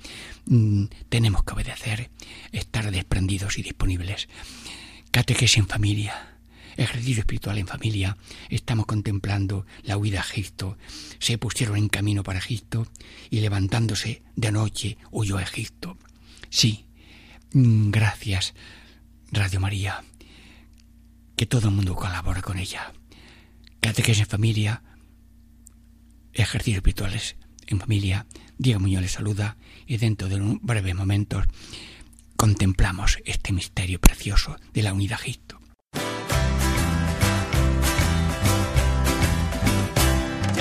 Mm, 0.45 0.85
tenemos 1.09 1.43
que 1.43 1.53
obedecer, 1.53 2.09
estar 2.51 2.89
desprendidos 2.91 3.57
y 3.57 3.63
disponibles. 3.63 4.29
Catequesis 5.11 5.57
en 5.57 5.67
familia 5.67 6.36
ejercicio 6.77 7.21
espiritual 7.21 7.57
en 7.57 7.67
familia, 7.67 8.17
estamos 8.49 8.85
contemplando 8.85 9.65
la 9.83 9.97
huida 9.97 10.19
a 10.19 10.23
Egipto. 10.23 10.77
Se 11.19 11.37
pusieron 11.37 11.77
en 11.77 11.89
camino 11.89 12.23
para 12.23 12.39
Egipto 12.39 12.87
y 13.29 13.39
levantándose 13.39 14.21
de 14.35 14.51
noche 14.51 14.97
huyó 15.11 15.37
a 15.37 15.43
Egipto. 15.43 15.97
Sí, 16.49 16.85
mm, 17.53 17.89
gracias, 17.89 18.53
Radio 19.31 19.59
María, 19.59 20.03
que 21.35 21.45
todo 21.45 21.69
el 21.69 21.75
mundo 21.75 21.95
colabore 21.95 22.41
con 22.41 22.57
ella. 22.57 22.93
Catequesis 23.81 24.21
en 24.21 24.27
familia, 24.27 24.83
ejercicios 26.33 26.77
espirituales 26.77 27.35
en 27.67 27.79
familia. 27.79 28.25
Diego 28.57 28.79
Muñoz 28.79 29.01
les 29.01 29.11
saluda 29.11 29.57
y 29.85 29.97
dentro 29.97 30.29
de 30.29 30.35
un 30.35 30.59
breve 30.61 30.93
momento 30.93 31.43
contemplamos 32.35 33.19
este 33.25 33.51
misterio 33.51 33.99
precioso 33.99 34.57
de 34.73 34.83
la 34.83 34.93
unidad 34.93 35.19
Egipto. 35.19 35.59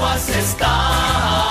aguas 0.00 0.28
está 0.30 1.49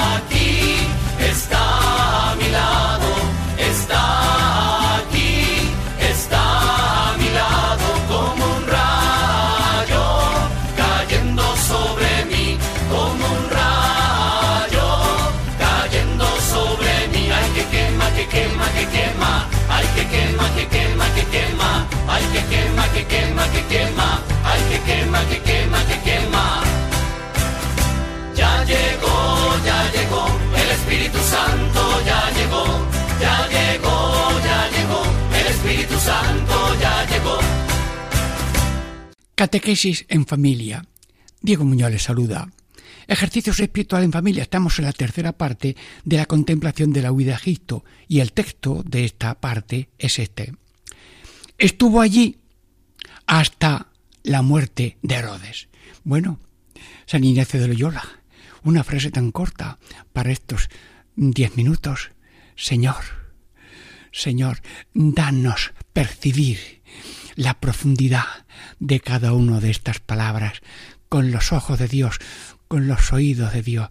Catequesis 39.39 40.06
en 40.10 40.25
familia. 40.25 40.84
Diego 41.39 41.63
Muñoz 41.63 41.91
les 41.91 42.04
saluda. 42.04 42.52
Ejercicios 43.08 43.58
espirituales 43.62 44.04
en 44.04 44.12
familia. 44.12 44.43
Estamos 44.43 44.78
en 44.78 44.84
la 44.84 44.91
tercera 44.91 45.32
parte 45.32 45.78
de 46.04 46.17
la 46.17 46.25
contemplación 46.25 46.91
de 46.91 47.02
la 47.02 47.13
huida 47.13 47.32
a 47.32 47.38
Egipto 47.38 47.86
y 48.10 48.19
el 48.19 48.34
texto 48.34 48.84
de 48.86 49.06
esta 49.06 49.39
parte 49.39 49.88
es 49.97 50.19
este. 50.19 50.56
Estuvo 51.58 52.02
allí 52.02 52.39
hasta 53.28 53.88
la 54.23 54.41
muerte 54.41 54.97
de 55.04 55.15
Herodes. 55.15 55.69
Bueno, 56.04 56.41
San 57.06 57.23
Ignacio 57.23 57.62
de 57.62 57.69
Loyola, 57.69 58.04
una 58.63 58.84
frase 58.84 59.10
tan 59.10 59.32
corta 59.32 59.80
para 60.12 60.34
estos 60.34 60.67
diez 61.15 61.56
minutos. 61.56 62.12
Señor, 62.58 63.06
Señor, 64.12 64.62
danos 64.93 65.71
percibir 65.93 66.82
la 67.36 67.58
profundidad 67.58 68.25
de 68.80 69.00
cada 69.00 69.34
una 69.34 69.60
de 69.60 69.69
estas 69.69 70.00
palabras 70.00 70.62
con 71.10 71.32
los 71.32 71.52
ojos 71.52 71.80
de 71.80 71.88
Dios, 71.88 72.19
con 72.67 72.88
los 72.88 73.12
oídos 73.12 73.54
de 73.54 73.62
Dios, 73.62 73.89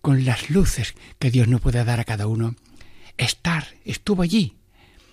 con 0.00 0.24
las 0.24 0.50
luces 0.50 0.94
que 1.18 1.30
Dios 1.30 1.48
no 1.48 1.58
puede 1.58 1.84
dar 1.84 2.00
a 2.00 2.04
cada 2.04 2.26
uno. 2.26 2.54
Estar, 3.18 3.66
estuvo 3.84 4.22
allí. 4.22 4.54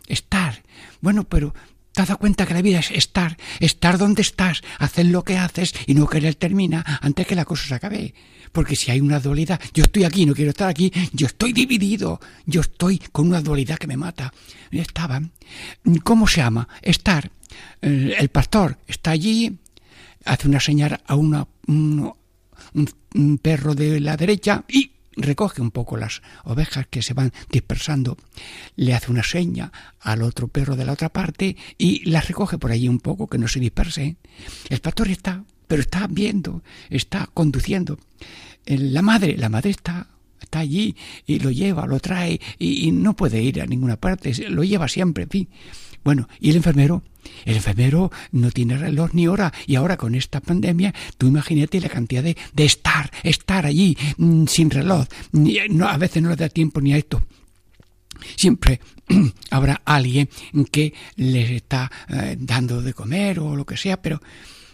Estar. 0.08 0.64
Bueno, 1.02 1.26
pero 1.26 1.54
te 1.98 2.04
has 2.04 2.10
dado 2.10 2.20
cuenta 2.20 2.46
que 2.46 2.54
la 2.54 2.62
vida 2.62 2.78
es 2.78 2.92
estar, 2.92 3.38
estar 3.60 3.98
donde 3.98 4.22
estás, 4.22 4.62
hacer 4.78 5.08
lo 5.08 5.24
que 5.24 5.40
haces 5.40 5.74
y 5.88 5.96
no 5.96 6.06
querer 6.06 6.36
terminar 6.36 6.86
antes 7.02 7.26
que 7.26 7.34
la 7.34 7.44
cosa 7.44 7.68
se 7.68 7.74
acabe. 7.74 8.14
Porque 8.52 8.76
si 8.76 8.92
hay 8.92 9.02
una 9.02 9.20
dualidad, 9.20 9.60
yo 9.74 9.82
estoy 9.82 10.04
aquí, 10.04 10.28
no 10.28 10.36
quiero 10.36 10.52
estar 10.52 10.70
aquí, 10.70 10.94
yo 11.12 11.26
estoy 11.26 11.54
dividido, 11.54 12.20
yo 12.46 12.62
estoy 12.62 13.00
con 13.00 13.30
una 13.30 13.42
dualidad 13.42 13.80
que 13.80 13.88
me 13.88 13.98
mata. 13.98 14.32
Estaba. 14.70 15.24
¿Cómo 16.04 16.28
se 16.28 16.42
llama? 16.42 16.68
Estar. 16.84 17.32
El 17.82 18.30
pastor 18.30 18.78
está 18.86 19.10
allí, 19.10 19.58
hace 20.24 20.48
una 20.48 20.60
señal 20.60 21.02
a 21.04 21.16
un 21.16 22.16
perro 23.42 23.74
de 23.74 24.00
la 24.02 24.16
derecha 24.16 24.64
y 24.68 24.92
recoge 25.18 25.62
un 25.62 25.72
poco 25.72 25.98
las 25.98 26.22
ovejas 26.44 26.88
que 26.90 27.02
se 27.02 27.14
van 27.14 27.34
dispersando, 27.52 28.18
le 28.76 28.94
hace 28.94 29.12
una 29.12 29.24
seña 29.24 29.72
al 30.00 30.22
otro 30.22 30.48
perro 30.48 30.76
de 30.76 30.86
la 30.86 30.94
otra 30.94 31.10
parte 31.10 31.58
y 31.78 32.10
las 32.10 32.28
recoge 32.28 32.58
por 32.58 32.72
allí 32.72 32.88
un 32.88 33.00
poco 33.00 33.28
que 33.28 33.38
no 33.38 33.48
se 33.48 33.60
disperse. 33.60 34.18
El 34.70 34.80
pastor 34.80 35.10
está, 35.10 35.44
pero 35.68 35.82
está 35.82 36.08
viendo, 36.08 36.64
está 36.90 37.30
conduciendo. 37.34 38.00
La 38.66 39.02
madre, 39.02 39.36
la 39.38 39.50
madre 39.50 39.72
está 39.72 40.08
está 40.40 40.60
allí 40.60 40.96
y 41.26 41.40
lo 41.40 41.52
lleva, 41.52 41.86
lo 41.88 42.00
trae 42.00 42.40
y, 42.58 42.88
y, 42.88 42.92
no 42.92 43.16
puede 43.16 43.42
ir 43.42 43.62
a 43.62 43.66
ninguna 43.66 43.98
parte, 43.98 44.34
lo 44.50 44.64
lleva 44.64 44.88
siempre, 44.88 45.24
en 45.24 45.30
fin. 45.30 45.50
Bueno, 46.08 46.30
y 46.40 46.52
el 46.52 46.56
enfermero 46.56 47.04
el 47.44 47.58
enfermero 47.58 48.10
no 48.32 48.50
tiene 48.52 48.78
reloj 48.78 49.10
ni 49.12 49.28
hora 49.28 49.52
y 49.66 49.76
ahora 49.76 49.98
con 49.98 50.16
esta 50.16 50.40
pandemia, 50.40 50.94
tú 51.18 51.28
imagínate 51.28 51.82
la 51.82 51.90
cantidad 51.90 52.24
de, 52.24 52.38
estar, 52.64 53.12
estar 53.24 53.66
allí 53.66 53.98
mm, 54.16 54.46
sin 54.46 54.70
reloj. 54.70 55.06
No, 55.34 55.90
a 55.90 55.98
veces 55.98 56.24
no 56.24 56.30
le 56.30 56.38
da 56.38 56.48
tiempo 56.48 56.80
ni 56.80 56.94
a 56.94 56.98
esto. 56.98 57.26
Siempre 58.38 58.80
habrá 59.52 59.82
alguien 59.84 60.30
que 60.72 60.94
les 61.18 61.50
está 61.50 61.92
eh, 62.08 62.38
dando 62.40 62.82
de 62.82 62.94
comer 62.94 63.42
o 63.42 63.58
lo 63.58 63.66
que 63.66 63.76
sea, 63.76 64.02
pero 64.02 64.22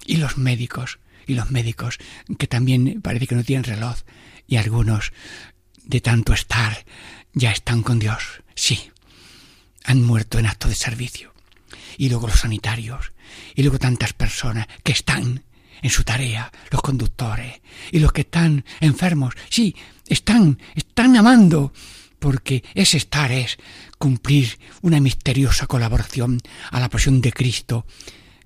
y 0.06 0.18
los 0.18 0.38
médicos, 0.38 1.00
y 1.26 1.34
los 1.34 1.50
médicos 1.50 1.98
que 2.38 2.46
también 2.46 3.02
parece 3.02 3.26
que 3.26 3.34
no 3.34 3.44
tienen 3.44 3.64
reloj 3.64 3.96
y 4.46 4.58
algunos 4.58 5.14
de 5.84 6.00
tanto 6.00 6.32
estar 6.32 6.86
ya 7.34 7.52
están 7.52 7.82
con 7.82 7.98
Dios. 7.98 8.44
Sí, 8.54 8.93
han 9.84 10.04
muerto 10.04 10.40
en 10.40 10.46
acto 10.46 10.68
de 10.68 10.76
servicio. 10.76 11.34
Y 11.98 12.10
luego 12.10 12.28
los 12.28 12.40
sanitarios, 12.40 13.14
y 13.56 13.62
luego 13.62 13.80
tantas 13.80 14.14
personas 14.14 14.68
que 14.84 14.92
están 14.92 15.44
en 15.82 15.90
su 15.90 16.04
tarea, 16.04 16.52
los 16.72 16.82
conductores, 16.82 17.62
y 17.92 18.00
los 18.00 18.12
que 18.14 18.22
están 18.22 18.66
enfermos, 18.80 19.36
sí, 19.50 19.76
están, 20.08 20.60
están 20.76 21.16
amando, 21.18 21.74
porque 22.20 22.64
ese 22.74 22.98
estar 22.98 23.32
es 23.32 23.58
cumplir 23.98 24.58
una 24.82 25.00
misteriosa 25.00 25.68
colaboración 25.68 26.40
a 26.72 26.80
la 26.80 26.90
pasión 26.90 27.22
de 27.22 27.34
Cristo 27.34 27.86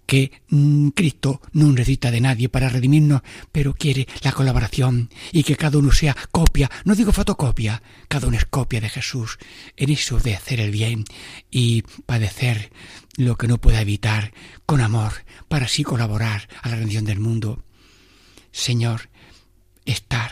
que 0.07 0.31
mm, 0.49 0.89
Cristo 0.89 1.41
no 1.51 1.71
necesita 1.71 2.09
de 2.09 2.21
nadie 2.21 2.49
para 2.49 2.69
redimirnos, 2.69 3.21
pero 3.51 3.75
quiere 3.75 4.07
la 4.23 4.31
colaboración 4.31 5.09
y 5.31 5.43
que 5.43 5.55
cada 5.55 5.77
uno 5.77 5.91
sea 5.91 6.15
copia, 6.31 6.71
no 6.85 6.95
digo 6.95 7.11
fotocopia, 7.11 7.83
cada 8.07 8.27
uno 8.27 8.37
es 8.37 8.45
copia 8.45 8.81
de 8.81 8.89
Jesús 8.89 9.37
en 9.75 9.91
eso 9.91 10.17
de 10.19 10.33
hacer 10.33 10.59
el 10.61 10.71
bien 10.71 11.03
y 11.51 11.83
padecer 12.05 12.71
lo 13.17 13.35
que 13.37 13.47
no 13.47 13.59
pueda 13.59 13.81
evitar 13.81 14.33
con 14.65 14.81
amor 14.81 15.11
para 15.47 15.65
así 15.65 15.83
colaborar 15.83 16.47
a 16.61 16.69
la 16.69 16.77
rendición 16.77 17.05
del 17.05 17.19
mundo. 17.19 17.63
Señor, 18.51 19.09
estar. 19.85 20.31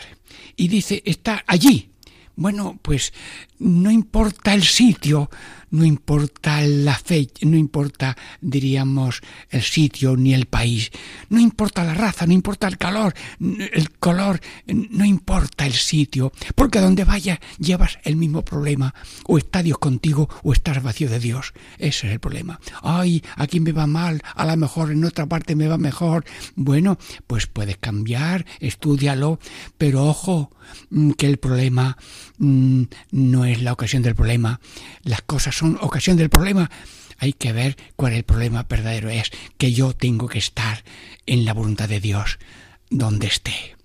Y 0.56 0.68
dice, 0.68 1.02
estar 1.04 1.44
allí. 1.46 1.90
Bueno, 2.34 2.78
pues 2.82 3.12
no 3.58 3.90
importa 3.90 4.54
el 4.54 4.62
sitio, 4.62 5.30
no 5.70 5.84
importa 5.84 6.60
la 6.62 6.94
fe, 6.94 7.28
no 7.42 7.56
importa, 7.56 8.16
diríamos, 8.40 9.20
el 9.50 9.62
sitio 9.62 10.16
ni 10.16 10.34
el 10.34 10.46
país, 10.46 10.90
no 11.28 11.40
importa 11.40 11.84
la 11.84 11.94
raza, 11.94 12.26
no 12.26 12.32
importa 12.32 12.68
el 12.68 12.78
calor, 12.78 13.14
el 13.40 13.90
color, 13.98 14.40
no 14.66 15.04
importa 15.04 15.66
el 15.66 15.74
sitio, 15.74 16.32
porque 16.54 16.80
donde 16.80 17.04
vayas 17.04 17.38
llevas 17.58 17.98
el 18.04 18.16
mismo 18.16 18.44
problema, 18.44 18.94
o 19.24 19.38
está 19.38 19.62
Dios 19.62 19.78
contigo 19.78 20.28
o 20.42 20.52
estás 20.52 20.82
vacío 20.82 21.08
de 21.08 21.18
Dios, 21.18 21.52
ese 21.78 22.06
es 22.06 22.12
el 22.12 22.20
problema. 22.20 22.60
Ay, 22.82 23.22
aquí 23.36 23.60
me 23.60 23.72
va 23.72 23.86
mal, 23.86 24.22
a 24.34 24.44
lo 24.44 24.56
mejor 24.56 24.92
en 24.92 25.04
otra 25.04 25.26
parte 25.26 25.56
me 25.56 25.68
va 25.68 25.78
mejor. 25.78 26.24
Bueno, 26.54 26.98
pues 27.26 27.46
puedes 27.46 27.76
cambiar, 27.78 28.46
estudialo, 28.60 29.38
pero 29.78 30.04
ojo, 30.04 30.50
mm, 30.90 31.12
que 31.12 31.26
el 31.26 31.38
problema 31.38 31.96
mm, 32.38 32.82
no 33.12 33.44
es 33.44 33.62
la 33.62 33.72
ocasión 33.72 34.02
del 34.02 34.14
problema, 34.14 34.60
las 35.02 35.22
cosas 35.22 35.55
son 35.56 35.78
ocasión 35.80 36.16
del 36.16 36.28
problema. 36.28 36.70
Hay 37.18 37.32
que 37.32 37.52
ver 37.52 37.76
cuál 37.96 38.12
el 38.12 38.24
problema 38.24 38.66
verdadero 38.68 39.08
es, 39.08 39.30
que 39.56 39.72
yo 39.72 39.94
tengo 39.94 40.28
que 40.28 40.38
estar 40.38 40.84
en 41.24 41.44
la 41.44 41.54
voluntad 41.54 41.88
de 41.88 42.00
Dios 42.00 42.38
donde 42.90 43.26
esté. 43.26 43.76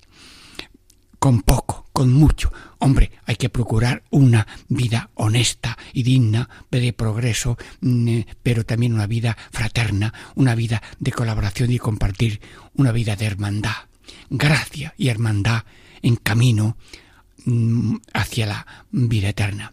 Con 1.17 1.41
poco, 1.43 1.88
con 1.93 2.12
mucho. 2.12 2.51
Hombre, 2.79 3.12
hay 3.25 3.36
que 3.36 3.49
procurar 3.49 4.03
una 4.10 4.47
vida 4.67 5.12
honesta 5.13 5.77
y 5.93 6.03
digna 6.03 6.49
de 6.71 6.93
progreso, 6.93 7.57
mm, 7.79 8.21
pero 8.43 8.65
también 8.65 8.93
una 8.93 9.07
vida 9.07 9.38
fraterna, 9.51 10.13
una 10.36 10.55
vida 10.55 10.81
de 10.99 11.12
colaboración 11.12 11.71
y 11.71 11.77
compartir, 11.77 12.41
una 12.73 12.91
vida 12.91 13.15
de 13.15 13.27
hermandad. 13.27 13.88
Gracia 14.29 14.93
y 14.97 15.10
hermandad 15.10 15.63
en 16.01 16.15
camino 16.15 16.75
mm, 17.45 17.97
hacia 18.13 18.45
la 18.47 18.67
vida 18.91 19.29
eterna. 19.29 19.71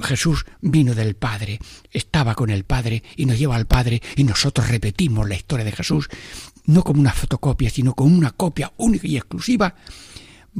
Jesús 0.00 0.46
vino 0.60 0.94
del 0.94 1.16
Padre, 1.16 1.58
estaba 1.90 2.34
con 2.34 2.50
el 2.50 2.64
Padre 2.64 3.02
y 3.16 3.26
nos 3.26 3.38
lleva 3.38 3.56
al 3.56 3.66
Padre 3.66 4.00
y 4.16 4.24
nosotros 4.24 4.68
repetimos 4.68 5.28
la 5.28 5.34
historia 5.34 5.64
de 5.64 5.72
Jesús, 5.72 6.08
no 6.64 6.82
como 6.82 7.00
una 7.00 7.12
fotocopia, 7.12 7.68
sino 7.68 7.94
como 7.94 8.16
una 8.16 8.30
copia 8.30 8.72
única 8.78 9.06
y 9.06 9.16
exclusiva 9.16 9.74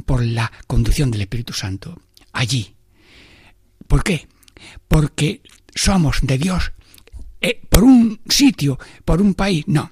por 0.05 0.23
la 0.23 0.51
conducción 0.67 1.09
del 1.09 1.21
Espíritu 1.21 1.53
Santo. 1.53 1.99
Allí. 2.31 2.75
¿Por 3.87 4.03
qué? 4.03 4.27
Porque 4.87 5.41
somos 5.73 6.19
de 6.21 6.37
Dios 6.37 6.71
eh, 7.41 7.59
por 7.69 7.83
un 7.83 8.21
sitio, 8.29 8.77
por 9.03 9.21
un 9.21 9.33
país, 9.33 9.63
no. 9.67 9.91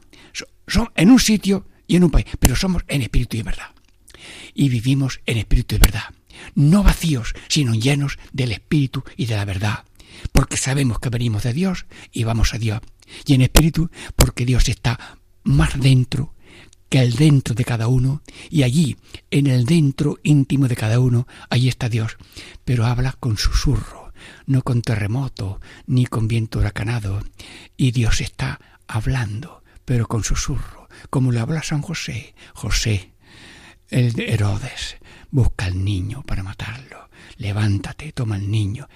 Son 0.68 0.90
en 0.96 1.10
un 1.10 1.20
sitio 1.20 1.66
y 1.88 1.96
en 1.96 2.04
un 2.04 2.12
país, 2.12 2.28
pero 2.40 2.56
somos 2.56 2.84
en 2.88 3.02
espíritu 3.02 3.38
y 3.38 3.42
verdad. 3.42 3.74
Y 4.54 4.70
vivimos 4.70 5.20
en 5.26 5.40
espíritu 5.40 5.76
y 5.76 5.80
verdad 5.80 6.14
no 6.56 6.84
vacíos, 6.84 7.34
sino 7.48 7.74
llenos 7.74 8.18
del 8.32 8.52
Espíritu 8.52 9.04
y 9.18 9.26
de 9.26 9.36
la 9.36 9.46
verdad, 9.46 9.86
porque 10.32 10.58
sabemos 10.58 11.00
que 11.00 11.10
venimos 11.10 11.44
de 11.44 11.54
Dios 11.54 11.86
y 12.12 12.24
vamos 12.24 12.54
a 12.54 12.58
Dios, 12.58 12.82
y 13.26 13.34
en 13.34 13.42
Espíritu 13.42 13.90
porque 14.16 14.46
Dios 14.46 14.70
está 14.70 15.18
más 15.44 15.80
dentro 15.80 16.34
que 16.90 17.00
el 17.00 17.14
dentro 17.14 17.54
de 17.54 17.66
cada 17.66 17.88
uno, 17.88 18.24
y 18.50 18.64
allí, 18.64 18.98
en 19.30 19.46
el 19.46 19.66
dentro 19.66 20.18
íntimo 20.24 20.68
de 20.68 20.76
cada 20.76 21.00
uno, 21.00 21.28
ahí 21.50 21.68
está 21.68 21.88
Dios, 21.88 22.18
pero 22.66 22.86
habla 22.86 23.16
con 23.20 23.38
susurro, 23.38 24.12
no 24.48 24.64
con 24.64 24.82
terremoto, 24.82 25.62
ni 25.86 26.08
con 26.08 26.28
viento 26.28 26.60
huracanado, 26.60 27.22
y 27.78 27.92
Dios 27.92 28.22
está 28.22 28.60
hablando, 28.88 29.64
pero 29.86 30.08
con 30.08 30.24
susurro, 30.24 30.90
como 31.12 31.32
le 31.32 31.40
habla 31.40 31.62
San 31.62 31.84
José, 31.84 32.34
José, 32.54 33.14
el 33.90 34.14
de 34.14 34.34
Herodes, 34.34 34.98
al 35.70 35.84
niño 35.84 36.24
para 36.24 36.44
matarlo. 36.44 37.10
Levántate, 37.38 38.12
toma 38.12 38.36
al 38.36 38.50
niño. 38.50 38.90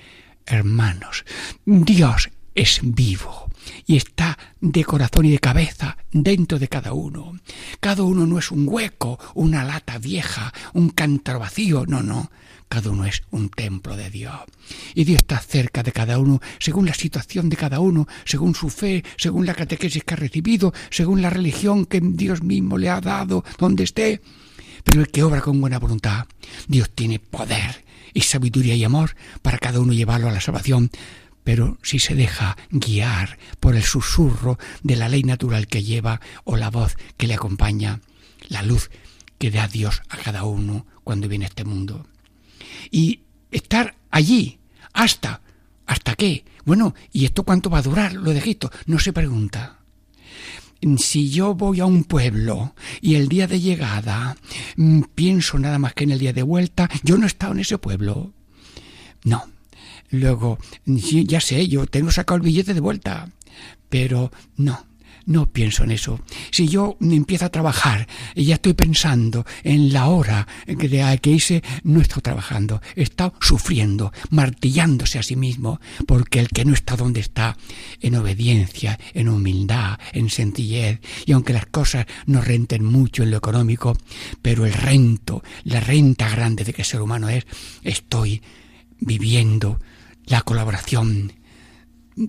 Hermanos, 0.45 1.24
Dios 1.65 2.30
es 2.55 2.80
vivo 2.84 3.49
y 3.86 3.95
está 3.95 4.38
de 4.59 4.84
corazón 4.84 5.26
y 5.26 5.32
de 5.32 5.39
cabeza 5.39 5.97
dentro 6.11 6.59
de 6.59 6.67
cada 6.67 6.93
uno. 6.93 7.39
Cada 7.80 8.03
uno 8.03 8.26
no 8.26 8.38
es 8.38 8.51
un 8.51 8.67
hueco, 8.67 9.19
una 9.36 9.63
lata 9.63 9.97
vieja, 9.97 10.53
un 10.74 10.89
cántaro 10.89 11.39
vacío, 11.39 11.86
no, 11.86 12.03
no. 12.03 12.32
Cada 12.67 12.89
uno 12.89 13.05
es 13.05 13.21
un 13.30 13.49
templo 13.49 13.95
de 13.95 14.09
Dios. 14.09 14.36
Y 14.95 15.03
Dios 15.03 15.17
está 15.17 15.39
cerca 15.39 15.84
de 15.84 15.91
cada 15.91 16.17
uno, 16.17 16.41
según 16.59 16.88
la 16.88 16.93
situación 16.93 17.49
de 17.49 17.57
cada 17.57 17.80
uno, 17.80 18.07
según 18.26 18.55
su 18.55 18.69
fe, 18.69 19.03
según 19.17 19.45
la 19.45 19.53
catequesis 19.53 20.03
que 20.03 20.13
ha 20.15 20.17
recibido, 20.17 20.74
según 20.89 21.21
la 21.21 21.30
religión 21.30 21.86
que 21.86 22.01
Dios 22.01 22.41
mismo 22.41 22.78
le 22.78 22.89
ha 22.89 22.99
dado, 22.99 23.43
donde 23.59 23.84
esté 23.84 24.21
pero 24.84 25.01
el 25.01 25.09
que 25.09 25.23
obra 25.23 25.41
con 25.41 25.59
buena 25.59 25.79
voluntad. 25.79 26.27
Dios 26.67 26.89
tiene 26.93 27.19
poder 27.19 27.86
y 28.13 28.21
sabiduría 28.21 28.75
y 28.75 28.84
amor 28.84 29.15
para 29.41 29.57
cada 29.57 29.79
uno 29.79 29.93
llevarlo 29.93 30.29
a 30.29 30.31
la 30.31 30.41
salvación, 30.41 30.91
pero 31.43 31.77
si 31.84 31.99
se 31.99 32.15
deja 32.15 32.57
guiar 32.69 33.38
por 33.59 33.75
el 33.75 33.84
susurro 33.84 34.57
de 34.81 34.95
la 34.95 35.09
ley 35.09 35.23
natural 35.23 35.67
que 35.67 35.84
lleva 35.84 36.21
o 36.43 36.55
la 36.55 36.69
voz 36.69 36.95
que 37.17 37.27
le 37.27 37.34
acompaña, 37.34 38.01
la 38.47 38.61
luz 38.61 38.89
que 39.38 39.51
da 39.51 39.67
Dios 39.67 40.01
a 40.09 40.17
cada 40.17 40.43
uno 40.43 40.86
cuando 41.03 41.27
viene 41.27 41.45
a 41.45 41.49
este 41.49 41.65
mundo. 41.65 42.07
Y 42.91 43.21
estar 43.51 43.95
allí 44.09 44.59
hasta, 44.93 45.41
¿hasta 45.86 46.15
qué? 46.15 46.45
Bueno, 46.65 46.95
¿y 47.11 47.25
esto 47.25 47.43
cuánto 47.43 47.69
va 47.69 47.79
a 47.79 47.84
durar 47.84 48.13
lo 48.13 48.31
de 48.31 48.39
Egipto? 48.39 48.71
No 48.86 48.99
se 48.99 49.11
pregunta. 49.11 49.82
Si 50.97 51.29
yo 51.29 51.55
voy 51.55 51.79
a 51.79 51.86
un 51.86 52.03
pueblo 52.03 52.75
y 53.01 53.15
el 53.15 53.27
día 53.27 53.47
de 53.47 53.59
llegada 53.59 54.36
mm, 54.75 55.01
pienso 55.15 55.57
nada 55.59 55.79
más 55.79 55.93
que 55.93 56.03
en 56.03 56.11
el 56.11 56.19
día 56.19 56.34
de 56.34 56.43
vuelta, 56.43 56.89
yo 57.03 57.17
no 57.17 57.23
he 57.23 57.27
estado 57.27 57.53
en 57.53 57.59
ese 57.59 57.77
pueblo. 57.77 58.34
No. 59.23 59.43
Luego, 60.09 60.59
ya 60.86 61.41
sé, 61.41 61.67
yo 61.67 61.88
tengo 61.88 62.11
sacado 62.11 62.38
el 62.38 62.43
billete 62.43 62.75
de 62.75 62.79
vuelta, 62.79 63.31
pero 63.89 64.31
no, 64.57 64.86
no 65.26 65.51
pienso 65.51 65.84
en 65.84 65.91
eso. 65.91 66.19
Si 66.51 66.67
yo 66.67 66.97
empiezo 66.99 67.45
a 67.45 67.49
trabajar 67.49 68.07
y 68.36 68.45
ya 68.45 68.55
estoy 68.55 68.74
pensando 68.74 69.45
en 69.63 69.93
la 69.93 70.07
hora 70.07 70.47
que, 70.65 71.19
que 71.21 71.30
hice, 71.30 71.63
no 71.84 72.01
estoy 72.01 72.21
trabajando, 72.21 72.82
estado 72.95 73.34
sufriendo, 73.39 74.11
martillándose 74.30 75.19
a 75.19 75.24
sí 75.24 75.36
mismo, 75.36 75.80
porque 76.07 76.39
el 76.39 76.49
que 76.49 76.65
no 76.65 76.74
está 76.74 76.95
donde 76.95 77.19
está, 77.19 77.57
en 78.01 78.15
obediencia, 78.15 78.99
en 79.13 79.30
humildad, 79.30 79.99
en 80.11 80.30
sencillez, 80.30 80.99
y 81.26 81.32
aunque 81.32 81.53
las 81.53 81.65
cosas 81.67 82.05
no 82.26 82.41
renten 82.41 82.84
mucho 82.84 83.24
en 83.24 83.32
lo 83.32 83.38
económico, 83.38 83.97
pero 84.41 84.65
el 84.65 84.74
rento, 84.74 85.43
la 85.63 85.80
renta 85.80 86.30
grande 86.30 86.63
de 86.63 86.74
que 86.74 86.84
ser 86.84 87.01
humano 87.01 87.30
es, 87.30 87.45
estoy 87.84 88.41
viviendo 88.99 89.80
la 90.26 90.41
colaboración 90.41 91.34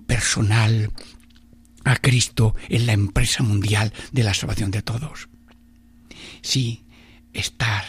personal, 0.07 0.91
a 1.85 1.95
Cristo 1.95 2.55
en 2.67 2.85
la 2.87 2.93
empresa 2.93 3.43
mundial 3.43 3.93
de 4.11 4.23
la 4.23 4.33
salvación 4.33 4.71
de 4.71 4.81
todos. 4.81 5.29
Sí, 6.41 6.83
estar 7.33 7.85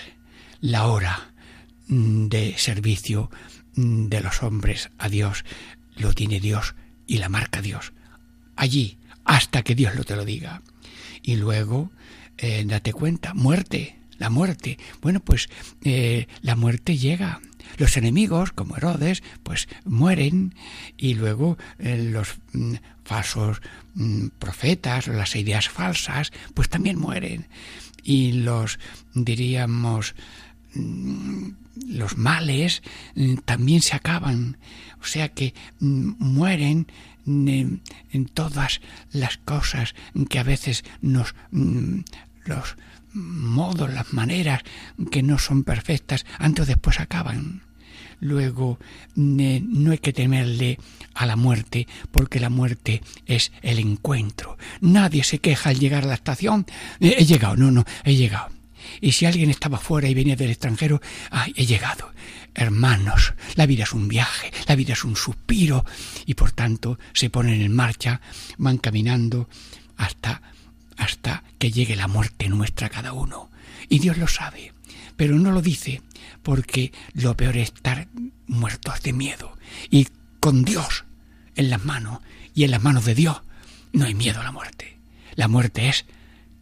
la 0.60 0.86
hora 0.86 1.34
mm, 1.88 2.28
de 2.28 2.54
servicio 2.58 3.30
mm, 3.74 4.06
de 4.06 4.20
los 4.20 4.42
hombres 4.42 4.90
a 4.98 5.08
Dios 5.08 5.44
lo 5.96 6.12
tiene 6.12 6.40
Dios 6.40 6.74
y 7.06 7.18
la 7.18 7.28
marca 7.28 7.62
Dios. 7.62 7.92
Allí, 8.54 8.98
hasta 9.24 9.62
que 9.62 9.74
Dios 9.74 9.94
lo 9.94 10.04
te 10.04 10.14
lo 10.14 10.24
diga. 10.24 10.62
Y 11.22 11.36
luego, 11.36 11.90
eh, 12.38 12.64
date 12.66 12.92
cuenta, 12.92 13.34
muerte, 13.34 13.96
la 14.18 14.30
muerte. 14.30 14.78
Bueno, 15.00 15.20
pues 15.20 15.48
eh, 15.84 16.26
la 16.42 16.54
muerte 16.56 16.96
llega. 16.96 17.40
Los 17.76 17.96
enemigos, 17.96 18.52
como 18.52 18.76
Herodes, 18.76 19.22
pues 19.42 19.68
mueren 19.84 20.54
y 20.96 21.14
luego 21.14 21.58
eh, 21.78 22.10
los 22.10 22.36
mm, 22.52 22.74
falsos 23.04 23.60
mm, 23.94 24.28
profetas, 24.38 25.06
las 25.08 25.36
ideas 25.36 25.68
falsas, 25.68 26.32
pues 26.54 26.68
también 26.68 26.98
mueren. 26.98 27.48
Y 28.02 28.32
los, 28.32 28.78
diríamos, 29.14 30.14
mm, 30.74 31.50
los 31.88 32.16
males 32.16 32.82
también 33.44 33.82
se 33.82 33.96
acaban. 33.96 34.56
O 35.00 35.04
sea 35.04 35.28
que 35.28 35.54
mueren 35.78 36.86
en, 37.26 38.26
todas 38.32 38.80
las 39.12 39.36
cosas 39.38 39.94
que 40.28 40.38
a 40.38 40.42
veces 40.42 40.84
nos 41.00 41.34
los 42.44 42.76
modos, 43.12 43.92
las 43.92 44.12
maneras 44.12 44.62
que 45.10 45.22
no 45.22 45.38
son 45.38 45.64
perfectas, 45.64 46.26
antes 46.38 46.64
o 46.64 46.66
después 46.66 47.00
acaban. 47.00 47.62
Luego, 48.20 48.78
no 49.14 49.92
hay 49.92 49.98
que 49.98 50.12
temerle 50.12 50.78
a 51.14 51.26
la 51.26 51.36
muerte, 51.36 51.86
porque 52.10 52.40
la 52.40 52.50
muerte 52.50 53.02
es 53.26 53.52
el 53.62 53.78
encuentro. 53.78 54.56
Nadie 54.80 55.22
se 55.24 55.38
queja 55.38 55.70
al 55.70 55.78
llegar 55.78 56.04
a 56.04 56.08
la 56.08 56.14
estación. 56.14 56.66
He 57.00 57.24
llegado, 57.24 57.56
no, 57.56 57.70
no, 57.70 57.84
he 58.04 58.14
llegado. 58.14 58.50
Y 59.00 59.12
si 59.12 59.26
alguien 59.26 59.50
estaba 59.50 59.78
fuera 59.78 60.08
y 60.08 60.14
venía 60.14 60.36
del 60.36 60.50
extranjero, 60.50 61.00
ay, 61.30 61.52
he 61.56 61.66
llegado. 61.66 62.12
Hermanos, 62.54 63.34
la 63.54 63.66
vida 63.66 63.84
es 63.84 63.92
un 63.92 64.08
viaje, 64.08 64.50
la 64.66 64.76
vida 64.76 64.94
es 64.94 65.04
un 65.04 65.16
suspiro, 65.16 65.84
y 66.24 66.34
por 66.34 66.52
tanto 66.52 66.98
se 67.12 67.28
ponen 67.28 67.60
en 67.60 67.74
marcha, 67.74 68.20
van 68.56 68.78
caminando 68.78 69.48
hasta 69.96 70.40
hasta 70.96 71.44
que 71.58 71.70
llegue 71.70 71.96
la 71.96 72.08
muerte 72.08 72.48
nuestra 72.48 72.88
cada 72.88 73.12
uno. 73.12 73.50
Y 73.88 73.98
Dios 73.98 74.16
lo 74.16 74.26
sabe, 74.26 74.72
pero 75.16 75.38
no 75.38 75.50
lo 75.52 75.62
dice 75.62 76.02
porque 76.42 76.92
lo 77.14 77.36
peor 77.36 77.56
es 77.56 77.72
estar 77.72 78.08
muertos 78.46 79.02
de 79.02 79.12
miedo. 79.12 79.56
Y 79.90 80.08
con 80.40 80.64
Dios 80.64 81.04
en 81.54 81.70
las 81.70 81.84
manos 81.84 82.20
y 82.54 82.64
en 82.64 82.70
las 82.70 82.82
manos 82.82 83.04
de 83.04 83.14
Dios 83.14 83.42
no 83.92 84.04
hay 84.04 84.14
miedo 84.14 84.40
a 84.40 84.44
la 84.44 84.52
muerte. 84.52 84.98
La 85.34 85.48
muerte 85.48 85.88
es 85.88 86.04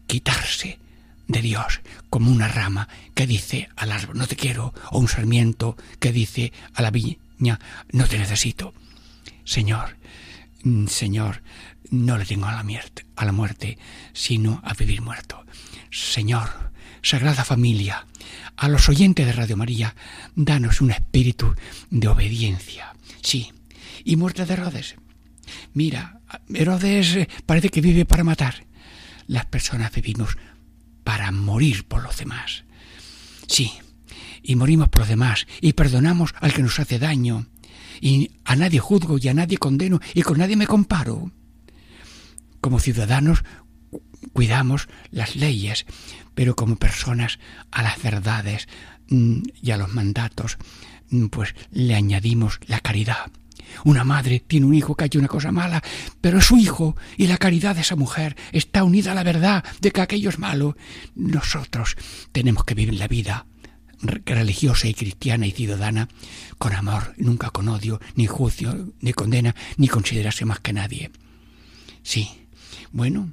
quitarse 0.07 0.79
de 1.27 1.41
Dios 1.41 1.81
como 2.09 2.31
una 2.31 2.47
rama 2.47 2.87
que 3.13 3.25
dice 3.25 3.69
al 3.75 3.91
árbol 3.91 4.17
no 4.17 4.27
te 4.27 4.35
quiero 4.35 4.73
o 4.91 4.99
un 4.99 5.07
sarmiento 5.07 5.75
que 5.99 6.11
dice 6.11 6.53
a 6.75 6.81
la 6.81 6.91
viña 6.91 7.59
no 7.91 8.07
te 8.07 8.17
necesito. 8.17 8.73
Señor, 9.43 9.97
mm, 10.63 10.87
Señor, 10.87 11.41
no 11.91 12.17
le 12.17 12.25
tengo 12.25 12.47
a 12.47 12.53
la, 12.53 12.63
muerte, 12.63 13.05
a 13.15 13.25
la 13.25 13.31
muerte, 13.31 13.77
sino 14.13 14.61
a 14.63 14.73
vivir 14.73 15.01
muerto. 15.01 15.45
Señor, 15.91 16.71
Sagrada 17.05 17.45
Familia, 17.45 18.07
a 18.57 18.67
los 18.67 18.89
oyentes 18.89 19.27
de 19.27 19.31
Radio 19.31 19.55
María, 19.55 19.95
danos 20.35 20.81
un 20.81 20.89
espíritu 20.89 21.53
de 21.91 22.07
obediencia. 22.07 22.95
Sí, 23.21 23.53
y 24.03 24.15
muerte 24.15 24.43
de 24.43 24.53
Herodes. 24.53 24.95
Mira, 25.75 26.21
Herodes 26.51 27.15
eh, 27.15 27.29
parece 27.45 27.69
que 27.69 27.81
vive 27.81 28.05
para 28.05 28.23
matar. 28.23 28.65
Las 29.27 29.45
personas 29.45 29.91
vivimos 29.91 30.35
para 31.03 31.31
morir 31.31 31.87
por 31.87 32.01
los 32.01 32.17
demás. 32.17 32.63
Sí, 33.47 33.71
y 34.41 34.55
morimos 34.55 34.89
por 34.89 35.01
los 35.01 35.09
demás, 35.09 35.45
y 35.61 35.73
perdonamos 35.73 36.33
al 36.41 36.53
que 36.53 36.63
nos 36.63 36.79
hace 36.79 36.97
daño, 36.97 37.45
y 38.01 38.31
a 38.45 38.55
nadie 38.55 38.79
juzgo 38.79 39.19
y 39.21 39.27
a 39.27 39.35
nadie 39.35 39.59
condeno, 39.59 39.99
y 40.15 40.23
con 40.23 40.39
nadie 40.39 40.55
me 40.55 40.65
comparo 40.65 41.31
como 42.65 42.79
ciudadanos 42.79 43.43
cuidamos 44.35 44.89
las 45.11 45.37
leyes, 45.37 45.85
pero 46.33 46.57
como 46.57 46.75
personas 46.75 47.39
a 47.71 47.81
las 47.83 48.03
verdades 48.03 48.67
mm, 49.07 49.43
y 49.61 49.71
a 49.71 49.77
los 49.77 49.93
mandatos, 49.93 50.57
mm, 51.09 51.27
pues 51.27 51.55
le 51.71 51.95
añadimos 51.95 52.59
la 52.67 52.81
caridad. 52.81 53.31
Una 53.85 54.03
madre 54.03 54.43
tiene 54.45 54.65
un 54.65 54.73
hijo 54.73 54.93
que 54.95 55.05
ha 55.05 55.09
una 55.17 55.29
cosa 55.29 55.53
mala, 55.53 55.81
pero 56.19 56.39
es 56.39 56.45
su 56.45 56.57
hijo 56.57 56.97
y 57.15 57.27
la 57.27 57.37
caridad 57.37 57.75
de 57.75 57.81
esa 57.81 57.95
mujer 57.95 58.35
está 58.51 58.83
unida 58.83 59.13
a 59.13 59.15
la 59.15 59.23
verdad 59.23 59.63
de 59.79 59.91
que 59.91 60.01
aquello 60.01 60.29
es 60.29 60.37
malo. 60.37 60.75
Nosotros 61.15 61.95
tenemos 62.33 62.65
que 62.65 62.75
vivir 62.75 62.95
la 62.95 63.07
vida 63.07 63.45
religiosa 64.01 64.89
y 64.89 64.93
cristiana 64.93 65.47
y 65.47 65.51
ciudadana 65.51 66.09
con 66.57 66.73
amor, 66.73 67.13
nunca 67.15 67.51
con 67.51 67.69
odio, 67.69 68.01
ni 68.15 68.27
juicio, 68.27 68.91
ni 68.99 69.13
condena, 69.13 69.55
ni 69.77 69.87
considerarse 69.87 70.43
más 70.43 70.59
que 70.59 70.73
nadie. 70.73 71.11
Sí, 72.03 72.29
bueno, 72.91 73.31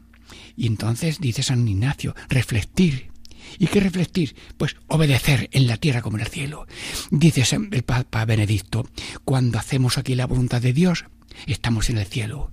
y 0.57 0.67
entonces 0.67 1.19
dice 1.21 1.43
San 1.43 1.67
Ignacio, 1.67 2.15
reflectir. 2.29 3.11
¿Y 3.59 3.67
qué 3.67 3.81
reflectir? 3.81 4.35
Pues 4.57 4.77
obedecer 4.89 5.49
en 5.53 5.67
la 5.67 5.77
tierra 5.77 6.01
como 6.01 6.17
en 6.17 6.23
el 6.25 6.31
cielo. 6.31 6.67
Dice 7.11 7.45
el 7.71 7.83
Papa 7.83 8.25
Benedicto, 8.25 8.89
cuando 9.25 9.59
hacemos 9.59 9.99
aquí 9.99 10.15
la 10.15 10.27
voluntad 10.27 10.63
de 10.63 10.73
Dios, 10.73 11.05
estamos 11.47 11.91
en 11.91 11.99
el 11.99 12.07
cielo. 12.07 12.53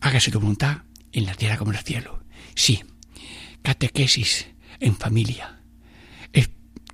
Hágase 0.00 0.30
tu 0.30 0.40
voluntad 0.40 0.82
en 1.12 1.24
la 1.24 1.34
tierra 1.34 1.56
como 1.56 1.72
en 1.72 1.78
el 1.78 1.84
cielo. 1.84 2.22
Sí, 2.54 2.82
catequesis 3.62 4.46
en 4.80 4.96
familia, 4.96 5.62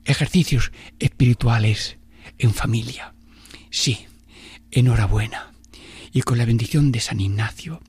ejercicios 0.09 0.73
espirituales 0.99 1.99
en 2.39 2.55
familia. 2.55 3.15
Sí, 3.71 4.07
enhorabuena. 4.71 5.53
Y 6.13 6.23
con 6.23 6.39
la 6.39 6.47
bendición 6.47 6.91
de 6.93 7.01
San 7.01 7.21
Ignacio 7.21 7.83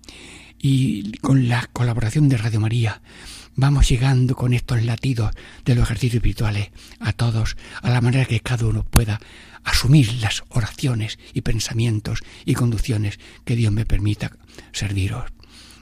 y 0.62 1.18
con 1.20 1.47
la 1.47 1.68
colaboración 1.72 2.30
de 2.30 2.38
Radio 2.38 2.60
María 2.60 3.01
vamos 3.55 3.89
llegando 3.89 4.36
con 4.36 4.53
estos 4.53 4.84
latidos 4.84 5.32
de 5.66 5.76
los 5.76 5.86
ejercicios 5.86 6.16
espirituales 6.16 6.70
a 6.99 7.14
todos, 7.14 7.57
a 7.82 7.89
la 7.89 8.01
manera 8.01 8.26
que 8.26 8.39
cada 8.39 8.66
uno 8.66 8.84
pueda 8.84 9.20
asumir 9.64 10.14
las 10.16 10.43
oraciones 10.49 11.20
y 11.34 11.41
pensamientos 11.41 12.20
y 12.45 12.53
conducciones 12.53 13.20
que 13.45 13.55
Dios 13.55 13.72
me 13.72 13.86
permita 13.86 14.32
serviros. 14.72 15.26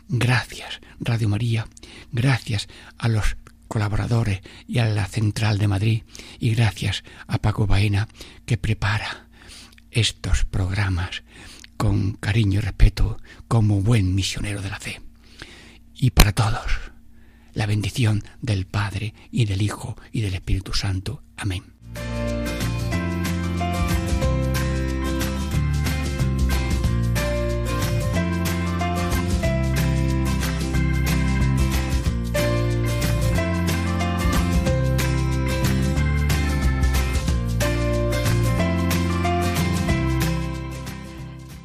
Gracias, 0.09 0.79
Radio 0.99 1.29
María, 1.29 1.67
gracias 2.11 2.67
a 2.97 3.09
los 3.09 3.37
colaboradores 3.67 4.41
y 4.67 4.79
a 4.79 4.85
la 4.85 5.05
Central 5.05 5.57
de 5.57 5.67
Madrid. 5.67 6.03
Y 6.39 6.55
gracias 6.55 7.03
a 7.27 7.37
Paco 7.37 7.67
Baena 7.67 8.07
que 8.45 8.57
prepara 8.57 9.27
estos 9.91 10.45
programas 10.45 11.23
con 11.77 12.13
cariño 12.13 12.59
y 12.59 12.61
respeto 12.61 13.19
como 13.47 13.81
buen 13.81 14.15
misionero 14.15 14.61
de 14.61 14.69
la 14.69 14.79
fe. 14.79 15.01
Y 15.93 16.11
para 16.11 16.33
todos, 16.33 16.91
la 17.53 17.65
bendición 17.65 18.23
del 18.41 18.65
Padre 18.65 19.13
y 19.31 19.45
del 19.45 19.61
Hijo 19.61 19.95
y 20.11 20.21
del 20.21 20.33
Espíritu 20.33 20.73
Santo. 20.73 21.23
Amén. 21.37 21.76